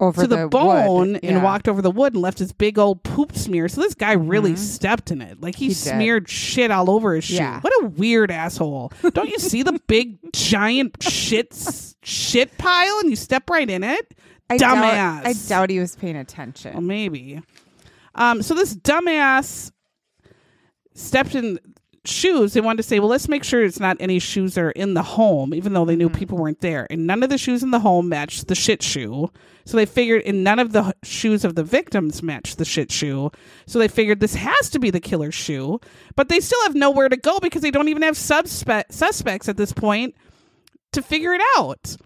[0.00, 0.50] Over to the, wood.
[0.50, 3.68] bone and walked over the wood and left his big old poop smear.
[3.68, 5.40] So this guy really stepped in it.
[5.42, 5.70] Like he, Mm-hmm.
[5.70, 7.34] He smeared shit all over his shoe.
[7.34, 7.60] Yeah.
[7.60, 8.92] What a weird asshole.
[9.12, 11.54] Don't you see the big giant shit
[12.02, 14.14] shit pile and you step right in it?
[14.50, 14.60] I Dumbass.
[14.60, 16.74] Doubt, I doubt he was paying attention.
[16.74, 17.40] Well, maybe.
[18.14, 19.72] Um, so this dumbass
[20.94, 21.58] stepped in
[22.06, 22.52] shoes.
[22.52, 24.94] They wanted to say, well, let's make sure it's not any shoes that are in
[24.94, 26.86] the home, even though they knew people weren't there.
[26.90, 29.30] And none of the shoes in the home matched the shit shoe.
[29.64, 33.30] So they figured, and none of the shoes of the victims matched the shit shoe.
[33.66, 35.80] So they figured this has to be the killer's shoe.
[36.16, 39.56] But they still have nowhere to go because they don't even have suspe- suspects at
[39.56, 40.14] this point
[40.92, 41.96] to figure it out.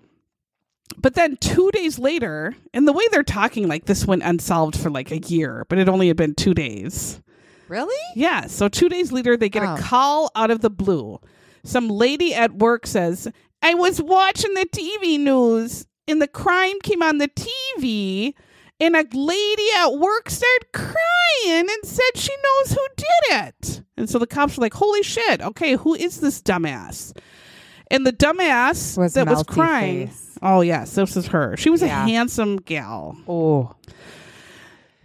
[1.01, 4.91] But then two days later, and the way they're talking, like this went unsolved for
[4.91, 7.21] like a year, but it only had been two days.
[7.69, 7.95] Really?
[8.17, 8.47] Yeah.
[8.47, 9.75] So two days later, they get Oh.
[9.75, 11.21] a call out of the blue.
[11.65, 13.29] Some lady at work says,
[13.63, 18.33] I was watching the TV news and the crime came on the TV
[18.81, 23.83] and a lady at work started crying and said she knows who did it.
[23.97, 27.17] And so the cops were like, holy shit, okay, who is this dumbass?
[27.91, 30.07] And the dumbass Was that was crying.
[30.09, 30.28] Face.
[30.43, 31.57] Oh, yes, this is her.
[31.57, 32.05] She was Yeah.
[32.05, 33.17] a handsome gal.
[33.29, 33.73] Oh.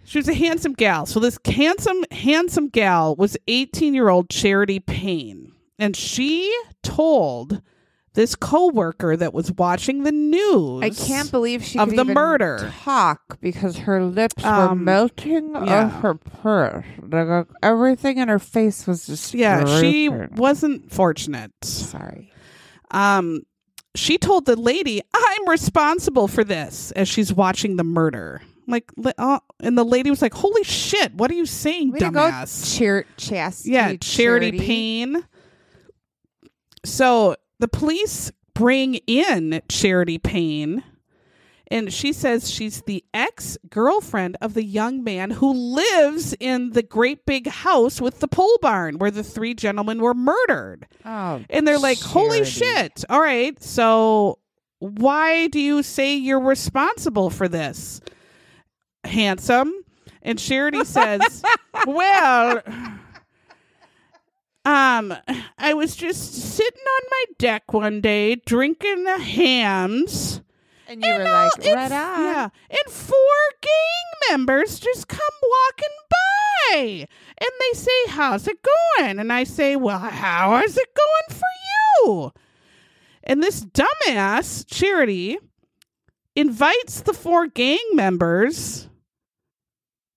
[0.04, 1.06] She was a handsome gal.
[1.06, 5.52] So this handsome, handsome gal was 18 year old Charity Payne.
[5.78, 7.62] And she told
[8.12, 10.84] this coworker that was watching the news.
[10.84, 12.70] I can't believe she of the murder.
[12.84, 15.86] talk because her lips were Um, melting yeah.
[15.86, 16.84] off her purse.
[17.02, 21.50] Like, uh, everything in her face was just Yeah, she wasn't fortunate.
[21.62, 22.30] Sorry.
[22.92, 23.40] Um,
[23.94, 28.42] she told the lady, "I'm responsible for this," as she's watching the murder.
[28.66, 31.14] Like, uh, and the lady was like, "Holy shit!
[31.14, 33.72] What are you saying, Way dumbass?" Char- Chastity.
[33.72, 35.24] yeah, charity, Payne.
[36.84, 40.82] So the police bring in Charity Payne,
[41.74, 46.82] and she says she's the ex girlfriend of the young man who lives in the
[46.82, 50.86] great big house with the pole barn where the three gentlemen were murdered.
[51.04, 52.50] Oh, And they're like, holy Charity.
[52.50, 53.04] shit.
[53.10, 53.60] All right.
[53.62, 54.38] So
[54.78, 58.00] why do you say you're responsible for this?
[59.02, 59.72] Handsome.
[60.22, 61.42] And Charity says,
[61.86, 62.62] well,
[64.64, 65.14] um,
[65.58, 70.40] I was just sitting on my deck one day drinking the Hamm's.
[70.88, 72.20] And you were And all- like, it's- right on.
[72.24, 72.48] Yeah.
[72.70, 73.16] And four
[73.60, 77.06] gang members just come walking by.
[77.38, 78.58] And they say, How's it
[78.98, 79.18] going?
[79.18, 81.48] And I say, Well, how is it going for
[82.04, 82.32] you?
[83.24, 85.38] And this dumbass, Charity,
[86.36, 88.88] invites the four gang members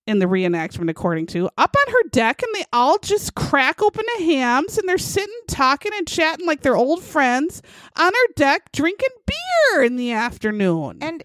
[0.07, 4.05] in the reenactment, according to, up on her deck, and they all just crack open
[4.17, 7.61] the Hamm's and they're sitting, talking, and chatting like they're old friends
[7.97, 10.99] on her deck, drinking beer in the afternoon.
[11.01, 11.23] And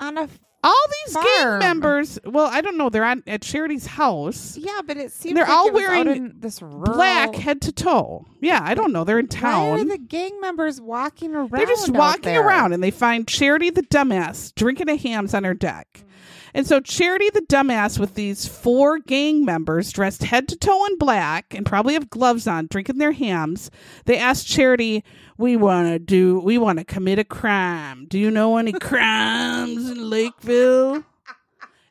[0.00, 0.28] on a
[0.64, 4.96] all these gang members, well, I don't know, they're on at Charity's house, yeah, but
[4.96, 7.72] it seems They're like all it was out wearing in this rural, black head to
[7.72, 8.26] toe.
[8.40, 9.02] Yeah, I don't know.
[9.02, 9.70] They're in town.
[9.70, 11.50] Why are the gang members walking around?
[11.50, 15.54] They're just walking around and they find Charity the dumbass drinking a Hamm's on her
[15.54, 16.04] deck.
[16.04, 16.08] Mm.
[16.54, 20.98] And so Charity the dumbass with these four gang members dressed head to toe in
[20.98, 23.70] black and probably have gloves on drinking their Hamm's.
[24.04, 25.02] They asked Charity,
[25.38, 28.06] "We want to do we want to commit a crime.
[28.06, 31.04] Do you know any crimes in Lakeville?"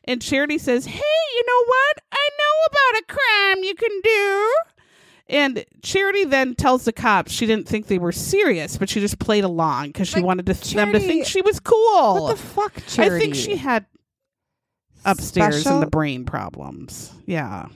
[0.04, 1.00] And Charity says, "Hey,
[1.34, 1.98] you know what?
[2.12, 4.52] I know about a crime you can do."
[5.28, 9.18] And Charity then tells the cops she didn't think they were serious, but she just
[9.18, 12.24] played along because she Like, wanted to, them to think she was cool.
[12.24, 13.16] What the fuck, Charity?
[13.16, 13.86] I think she had
[15.04, 15.76] upstairs Special?
[15.76, 17.12] in the brain problems.
[17.26, 17.66] Yeah.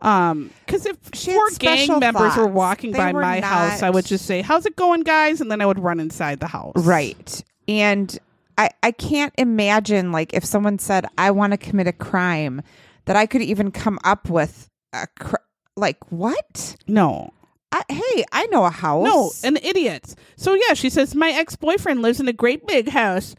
[0.00, 3.90] Um, because if She four gang members were walking They by were my house, I
[3.90, 6.74] would just say, "How's it going, guys?" and then I would run inside the house.
[6.76, 7.42] Right.
[7.66, 8.16] And
[8.58, 12.62] I, I can't imagine like if someone said I want to commit a crime
[13.06, 15.36] that I could even come up with a cr-
[15.76, 16.76] like what?
[16.86, 17.32] No,
[17.72, 19.04] I, hey, I know a house.
[19.04, 20.14] No, an idiot.
[20.36, 23.34] So yeah, she says my ex-boyfriend lives in a great big house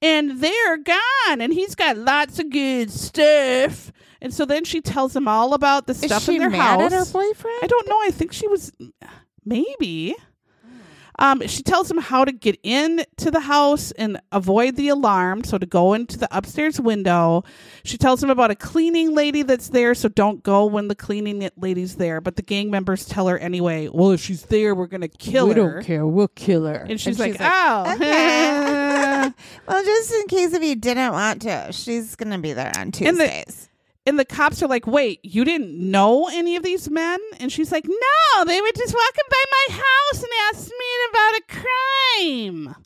[0.00, 3.92] and they're gone and he's got lots of good stuff.
[4.20, 6.80] And so then she tells him all about the is stuff she in their mad
[6.80, 6.92] house.
[6.92, 7.58] at her boyfriend?
[7.62, 8.00] I don't know.
[8.02, 8.72] I think she was
[9.44, 10.14] maybe.
[11.18, 15.44] Um, she tells him how to get into the house and avoid the alarm.
[15.44, 17.44] So to go into the upstairs window.
[17.84, 19.94] She tells him about a cleaning lady that's there.
[19.94, 22.20] So don't go when the cleaning lady's there.
[22.20, 23.88] But the gang members tell her anyway.
[23.88, 25.64] Well, if she's there, we're gonna kill we her.
[25.64, 26.06] We don't care.
[26.06, 26.86] We'll kill her.
[26.88, 29.32] And she's And like, "Oh, okay.
[29.68, 33.68] well, just in case if you didn't want to, she's gonna be there on Tuesdays.
[34.06, 37.18] And the cops are like, wait, you didn't know any of these men?
[37.40, 41.34] And she's like, no, they were just walking by my house and asked me about
[41.34, 41.42] a
[42.66, 42.84] crime.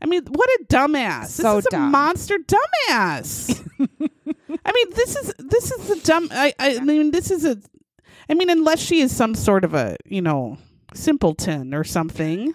[0.00, 1.28] I mean, what a dumbass.
[1.28, 3.60] So this is a monster dumbass.
[4.64, 7.58] I mean, this is this is the dumb I, I mean, this is a
[8.28, 10.58] I mean, unless she is some sort of a, you know,
[10.94, 12.54] simpleton or something.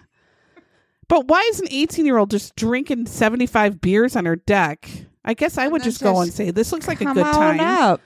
[1.08, 4.90] But why is an 18 year old just drinking 75 beers on her deck?
[5.26, 7.60] I guess I would then just go and say, this looks like a good time.
[7.60, 8.02] up.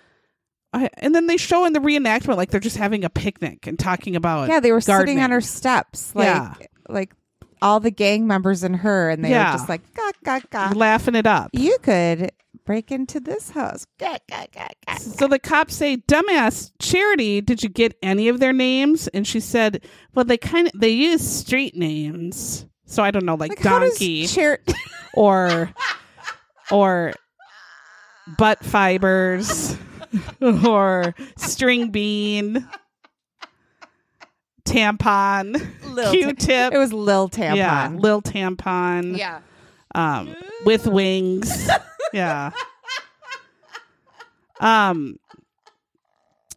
[0.74, 3.78] I, and then they show in the reenactment like they're just having a picnic and
[3.78, 6.54] talking about Yeah, they were sitting on her steps, like Yeah.
[6.90, 7.14] like
[7.62, 9.52] all the gang members and her, and they Yeah.
[9.52, 11.52] were just like, "Gah gah gah." laughing it up.
[11.54, 12.32] You could
[12.66, 13.86] break into this house.
[14.00, 14.96] Gah, gah, gah.
[14.98, 19.40] So the cops say, "Dumbass, Charity, did you get any of their names?" And she
[19.40, 19.86] said,
[20.16, 24.26] "Well, they kind of they use street names, so I don't know, like, Like, donkey
[24.26, 24.60] Char-
[25.14, 25.70] or
[26.72, 27.14] or
[28.38, 29.76] butt fibers
[30.42, 32.68] or string bean,
[34.66, 36.74] tampon." Lil Q-tip.
[36.74, 37.56] It was Lil Tampon.
[37.56, 39.18] Yeah, Lil Tampon.
[39.18, 39.42] Yeah.
[39.96, 40.36] Um,
[40.66, 41.70] with wings.
[42.14, 42.52] yeah.
[44.60, 45.18] Um,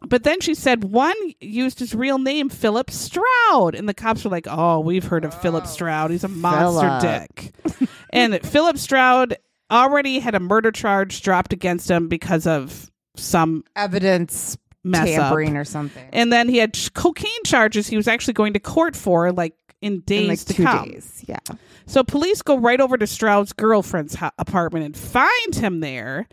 [0.01, 4.31] but then she said one used his real name, Philip Stroud, and the cops were
[4.31, 6.11] like, "Oh, we've heard of Philip Stroud.
[6.11, 7.35] He's a monster Phillip.
[7.35, 9.37] dick." and Philip Stroud
[9.71, 15.23] already had a murder charge dropped against him because of some Evidence mess up.
[15.23, 16.07] tampering or something.
[16.13, 19.99] And then he had cocaine charges he was actually going to court for, like in
[20.01, 20.89] days In like to two come.
[20.89, 21.23] days.
[21.27, 21.37] Yeah.
[21.85, 26.27] So police go right over to Stroud's girlfriend's ho- apartment and find him there.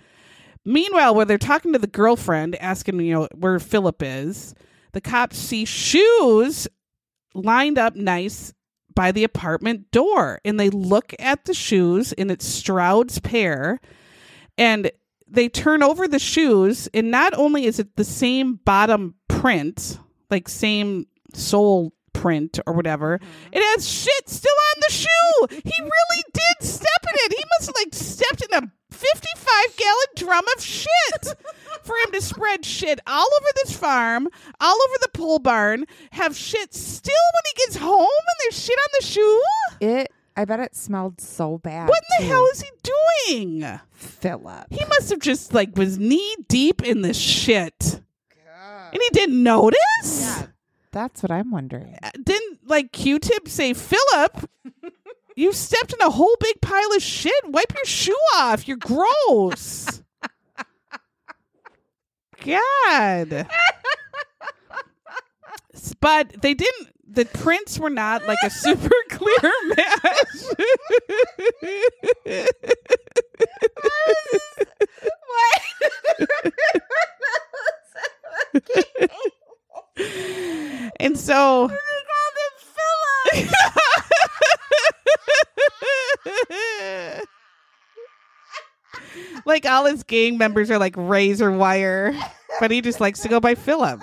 [0.64, 4.55] Meanwhile, when they're talking to the girlfriend, asking you know where Philip is,
[4.93, 6.66] the cops see shoes
[7.35, 8.55] lined up nice
[8.95, 13.80] by the apartment door, and they look at the shoes, and it's Stroud's pair,
[14.57, 14.90] and
[15.26, 19.99] they turn over the shoes, and not only is it the same bottom print,
[20.30, 23.49] like same sole print or whatever, mm-hmm.
[23.53, 25.47] it has shit still on the shoe.
[25.51, 27.32] He really did step in it.
[27.36, 30.88] He must have like stepped in a 55 gallon drum of shit
[31.22, 31.36] for him to
[32.28, 34.28] spread shit all over this farm,
[34.60, 38.76] all over the pole barn, have shit still when he gets home and there's shit
[38.78, 39.42] on the shoe.
[39.80, 41.88] It I bet it smelled so bad.
[41.88, 42.32] What in the too.
[42.32, 42.70] hell is he
[43.28, 43.80] doing?
[43.92, 44.66] Philip?
[44.70, 48.00] He must have just like was knee deep in this shit.
[48.92, 49.78] And he didn't notice?
[50.04, 50.46] Yeah.
[50.92, 51.98] That's what I'm wondering.
[52.00, 54.48] Uh, didn't like Q tip say, Philip,
[55.36, 57.34] you stepped in a whole big pile of shit?
[57.46, 58.68] Wipe your shoe off.
[58.68, 60.00] You're gross.
[62.45, 63.47] God.
[66.01, 69.78] But they didn't the prints were not like a super clear match.
[81.01, 81.70] and so
[89.45, 92.14] like all his gang members are like razor wire,
[92.61, 94.03] but he just likes to go by Philip.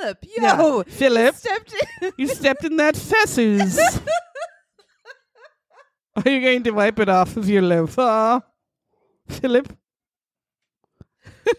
[0.00, 0.82] Philip, yo, Yeah.
[0.86, 2.12] Philip, stepped in.
[2.18, 3.78] you stepped in that fesses.
[6.24, 8.42] Are you going to wipe it off of your loafer,
[9.28, 9.70] Philip?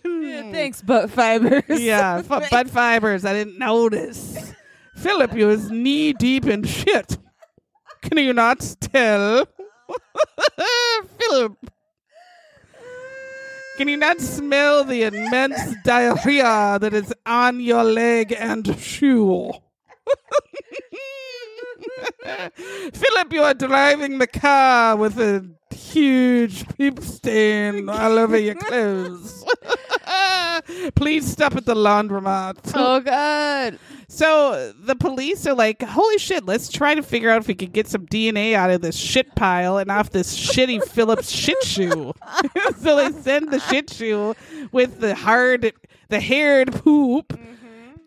[0.04, 1.64] Thanks, butt fibers.
[1.70, 3.24] Yeah, f- butt fibers.
[3.24, 4.54] I didn't notice.
[4.96, 7.18] Philip, you was knee deep in shit.
[8.02, 9.48] Can you not tell?
[11.20, 11.58] Philip.
[13.78, 19.52] Can you not smell the immense diarrhea that is on your leg and shoe?
[22.94, 29.46] Philip, you are driving the car with a huge poop stain all over your clothes.
[30.96, 32.58] Please stop at the laundromat.
[32.74, 33.78] Oh God.
[34.10, 37.72] So the police are like, holy shit, let's try to figure out if we can
[37.72, 42.14] get some DNA out of this shit pile and off this shitty Phillips shit shoe.
[42.80, 44.34] so they send the shit shoe
[44.72, 45.74] with the hard,
[46.08, 47.38] the haired poop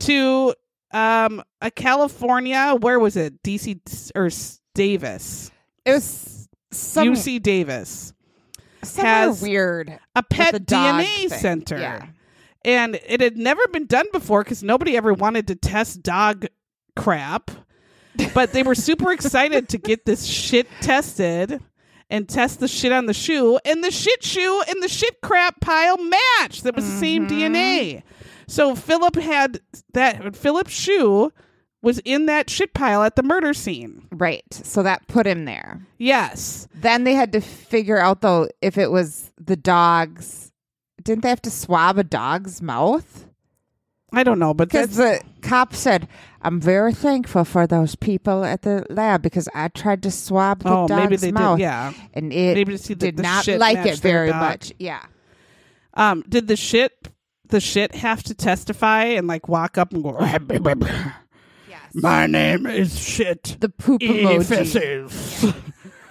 [0.01, 0.55] to
[0.93, 3.43] um a California, where was it?
[3.43, 4.31] DC or
[4.75, 5.51] Davis?
[5.85, 8.15] It was some UC Davis.
[8.83, 9.99] somewhere has weird.
[10.17, 11.29] A pet DNA thing.
[11.29, 11.79] center.
[11.79, 12.07] Yeah.
[12.65, 16.47] And it had never been done before because nobody ever wanted to test dog
[16.97, 17.51] crap.
[18.35, 21.61] But they were super excited to get this shit tested
[22.11, 23.59] and test the shit on the shoe.
[23.65, 26.65] And the shit shoe and the shit crap pile matched.
[26.65, 27.55] That was the same Mm-hmm.
[27.55, 28.03] DNA.
[28.47, 29.61] So Philip had
[29.95, 31.33] that, Philip's shoe
[31.83, 34.07] was in that shit pile at the murder scene.
[34.13, 34.45] Right.
[34.53, 35.87] So that put him there.
[35.99, 36.69] Yes.
[36.75, 40.50] Then they had to figure out though if it was the dog's.
[41.03, 43.27] Didn't they have to swab a dog's mouth?
[44.13, 46.09] I don't know, but Because the cop said,
[46.43, 50.71] "I'm very thankful for those people at the lab because I tried to swab the
[50.71, 51.63] oh, dog's maybe they mouth, did.
[51.63, 51.93] Yeah.
[52.15, 55.05] and it Maybe that did the not like it very much." Yeah.
[55.95, 57.09] Um, did the shit
[57.51, 61.93] the shit have to testify and like walk up and go, Yes.
[61.95, 63.57] My name is shit.
[63.61, 65.55] The poop emoji.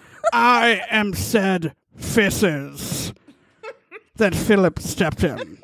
[0.33, 3.13] I am said fisses
[4.19, 5.57] that Philip stepped in.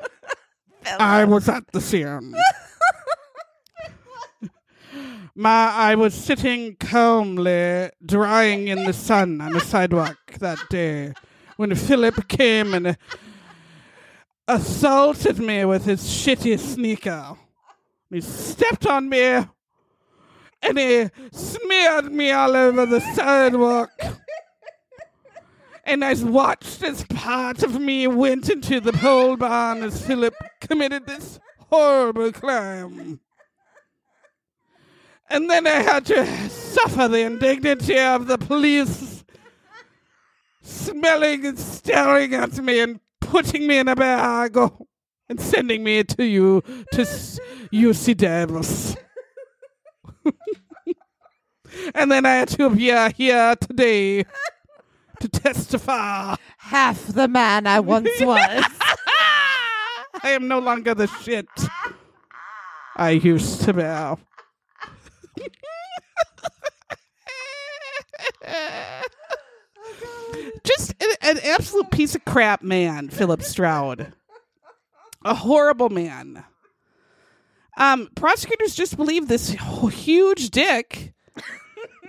[0.98, 2.34] I was at the scene.
[5.34, 11.12] My, I was sitting calmly, drying in the sun on the sidewalk that day
[11.56, 12.96] when Philip came and
[14.48, 17.36] assaulted me with his shitty sneaker.
[18.10, 19.44] He stepped on me
[20.62, 23.90] and he smeared me all over the sidewalk.
[25.86, 31.06] And I watched as part of me went into the pole barn as Philip committed
[31.06, 31.38] this
[31.70, 33.20] horrible crime.
[35.30, 39.24] And then I had to suffer the indignity of the police
[40.60, 44.88] smelling and staring at me and putting me in a bag oh,
[45.28, 46.62] and sending me to you
[46.92, 48.96] to UC Davis.
[51.94, 54.24] and then I had to appear here today
[55.20, 56.36] to testify.
[56.58, 58.64] Half the man I once was.
[60.22, 61.46] I am no longer the shit
[62.96, 63.82] I used to be.
[70.64, 74.12] Just an, an absolute piece of crap man, Philip Stroud.
[75.24, 76.44] A horrible man.
[77.76, 81.12] Um, prosecutors just believe this huge dick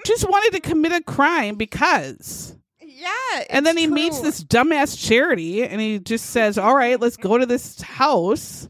[0.05, 2.55] just wanted to commit a crime because.
[2.97, 3.43] Yeah.
[3.49, 7.37] And then he meets this dumbass charity and he just says, All right, let's go
[7.37, 8.67] to this house.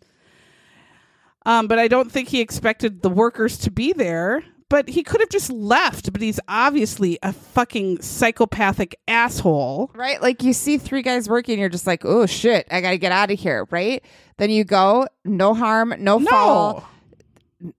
[1.46, 4.44] Um, but I don't think he expected the workers to be there.
[4.70, 9.92] But he could have just left, but he's obviously a fucking psychopathic asshole.
[9.96, 10.22] Right?
[10.22, 13.32] Like you see three guys working, you're just like, oh shit, I gotta get out
[13.32, 14.04] of here, right?
[14.36, 16.30] Then you go, no harm, no, No.
[16.30, 16.90] foul,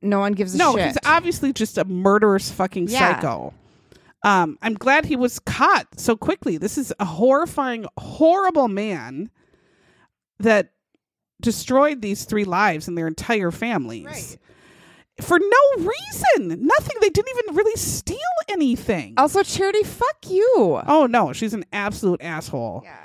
[0.01, 0.87] no one gives a No, shit.
[0.87, 3.17] he's obviously just a murderous fucking Yeah.
[3.17, 3.53] psycho.
[4.25, 6.59] Um, I'm glad he was caught so quickly.
[6.59, 9.31] This is a horrifying, horrible man
[10.41, 10.73] that
[11.41, 14.07] destroyed these three lives and their entire families.
[14.07, 14.39] Right.
[15.21, 16.67] For no reason.
[16.67, 16.97] Nothing.
[17.01, 19.15] They didn't even really steal anything.
[19.19, 20.81] also, charity, fuck you.
[20.87, 22.83] Oh no, she's an absolute asshole.
[22.85, 23.05] Yeah.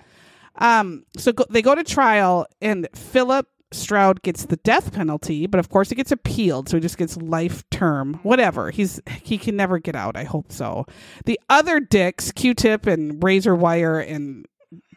[0.79, 5.59] Um, so go, they go to trial, and Philip Stroud gets the death penalty, but
[5.59, 8.19] of course it gets appealed, so he just gets life term.
[8.23, 8.71] Whatever.
[8.71, 10.15] He's he can never get out.
[10.15, 10.85] I hope so.
[11.25, 14.45] The other dicks, Q-tip and razor wire and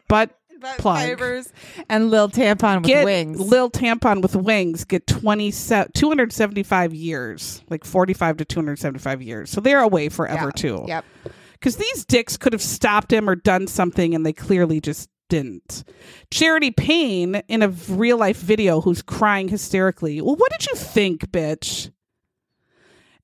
[0.07, 0.97] butt Butt plug.
[1.05, 1.53] fibers
[1.87, 3.39] and Lil Tampon with get wings.
[3.39, 9.49] Lil Tampon with wings get 20, 275 years, like 45 to 275 years.
[9.51, 10.51] So they're away forever Yeah.
[10.61, 10.85] too.
[10.87, 11.05] Yep.
[11.53, 15.83] Because these dicks could have stopped him or done something, and they clearly just didn't.
[16.31, 20.21] Charity Payne, in a real life video, who's crying hysterically.
[20.21, 21.91] Well, what did you think, bitch?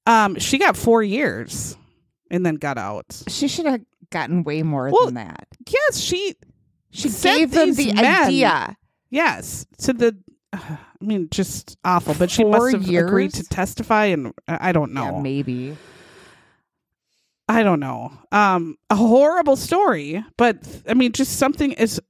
[0.06, 1.78] Um, she got four years
[2.30, 3.24] and then got out.
[3.28, 5.48] She should have gotten way more Well, than that.
[5.68, 6.36] Yes, she.
[6.92, 8.78] She gave them the men- idea.
[9.10, 10.18] Yes, to the.
[10.54, 12.14] I mean, just awful.
[12.14, 15.16] But she Four must have agreed to testify, and I I don't know.
[15.16, 15.78] Yeah, maybe.
[17.54, 18.12] I don't know.
[18.32, 22.02] Um, a horrible story, but I mean, just something is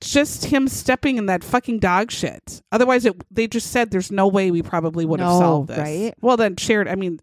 [0.00, 2.62] just him stepping in that fucking dog shit.
[2.72, 5.78] Otherwise, it they just said there's no way we probably would have No, solved this.
[5.78, 6.14] right?
[6.20, 6.90] Well, then charity.
[6.90, 7.20] I mean,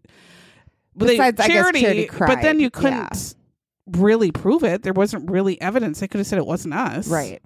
[0.96, 3.34] they- Besides, I guess Charity but then you couldn't
[3.86, 4.82] really prove it.
[4.82, 6.00] There wasn't really evidence.
[6.00, 7.40] They could have said it wasn't us, Right.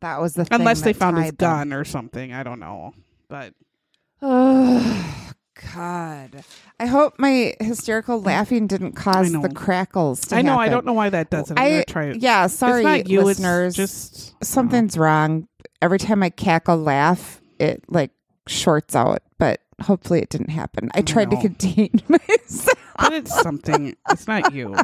[0.00, 1.36] That was the thing Unless they found his them.
[1.36, 2.32] gun or something.
[2.32, 2.94] I don't know,
[3.28, 3.52] but
[5.74, 6.44] God!
[6.78, 8.26] I hope my hysterical mm.
[8.26, 10.20] laughing didn't cause the crackles.
[10.22, 11.58] To I know I don't know why that doesn't.
[11.58, 12.22] I'm gonna try it.
[12.22, 12.46] yeah.
[12.46, 13.22] Sorry, it's not you.
[13.22, 13.78] listeners.
[13.78, 15.04] It's just something's uh-huh.
[15.04, 15.48] wrong.
[15.82, 18.10] Every time I cackle, laugh, it like
[18.46, 19.22] shorts out.
[19.38, 20.90] But hopefully, it didn't happen.
[20.94, 21.42] I tried to know.
[21.42, 22.78] contain myself.
[22.98, 23.96] but it's something.
[24.10, 24.74] It's not you.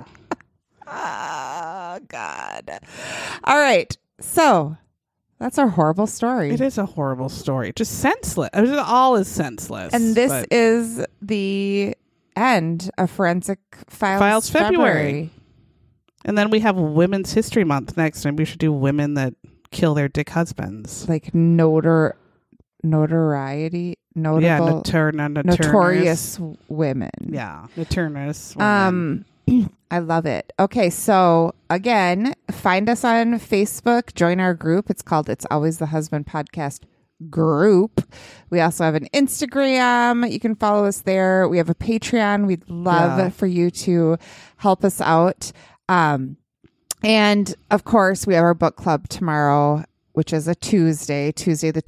[0.87, 2.81] Oh God!
[3.45, 4.77] All right, so
[5.39, 6.51] that's a horrible story.
[6.51, 7.72] It is a horrible story.
[7.76, 8.51] Just senseless.
[8.55, 9.93] I mean, It all is senseless.
[9.95, 11.95] And this but- is the
[12.37, 13.59] end of Forensic
[13.89, 15.30] Files, Files February.
[16.24, 19.34] and then we have Women's History Month next, and we should do women that
[19.70, 21.09] kill their dick husbands.
[21.09, 22.12] Like notor,
[22.82, 25.59] notoriety, notable, yeah, notor- no- notorious.
[26.39, 27.11] notorious women.
[27.24, 28.55] Yeah, notorious.
[28.57, 29.24] women.
[29.49, 30.53] Um, I love it.
[30.59, 34.91] Okay, so again, find us on Facebook, join our group.
[34.91, 36.80] It's called It's Always the Husband Podcast
[37.30, 38.03] group.
[38.51, 40.30] We also have an Instagram.
[40.30, 41.49] You can follow us there.
[41.49, 42.47] We have a Patreon.
[42.47, 43.28] We'd love Yeah.
[43.30, 44.18] for you to
[44.57, 45.53] help us out.
[45.89, 46.37] Um,
[47.05, 51.80] and of course, we have our book club tomorrow, which is a Tuesday, Tuesday the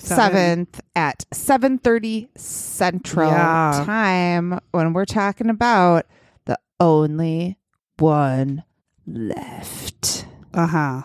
[0.00, 3.82] 27th at 7:30 Central Yeah.
[3.84, 6.06] time when we're talking about
[6.46, 7.58] the only
[7.98, 8.64] one
[9.06, 10.26] left.
[10.54, 11.02] uh huh.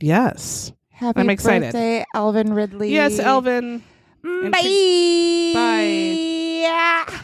[0.00, 0.72] Yes.
[0.90, 1.72] Happy I'm excited.
[1.72, 2.92] birthday, Alvin Ridley.
[2.92, 3.82] Yes, Alvin.
[4.22, 5.52] Bye.
[5.54, 7.20] Bye.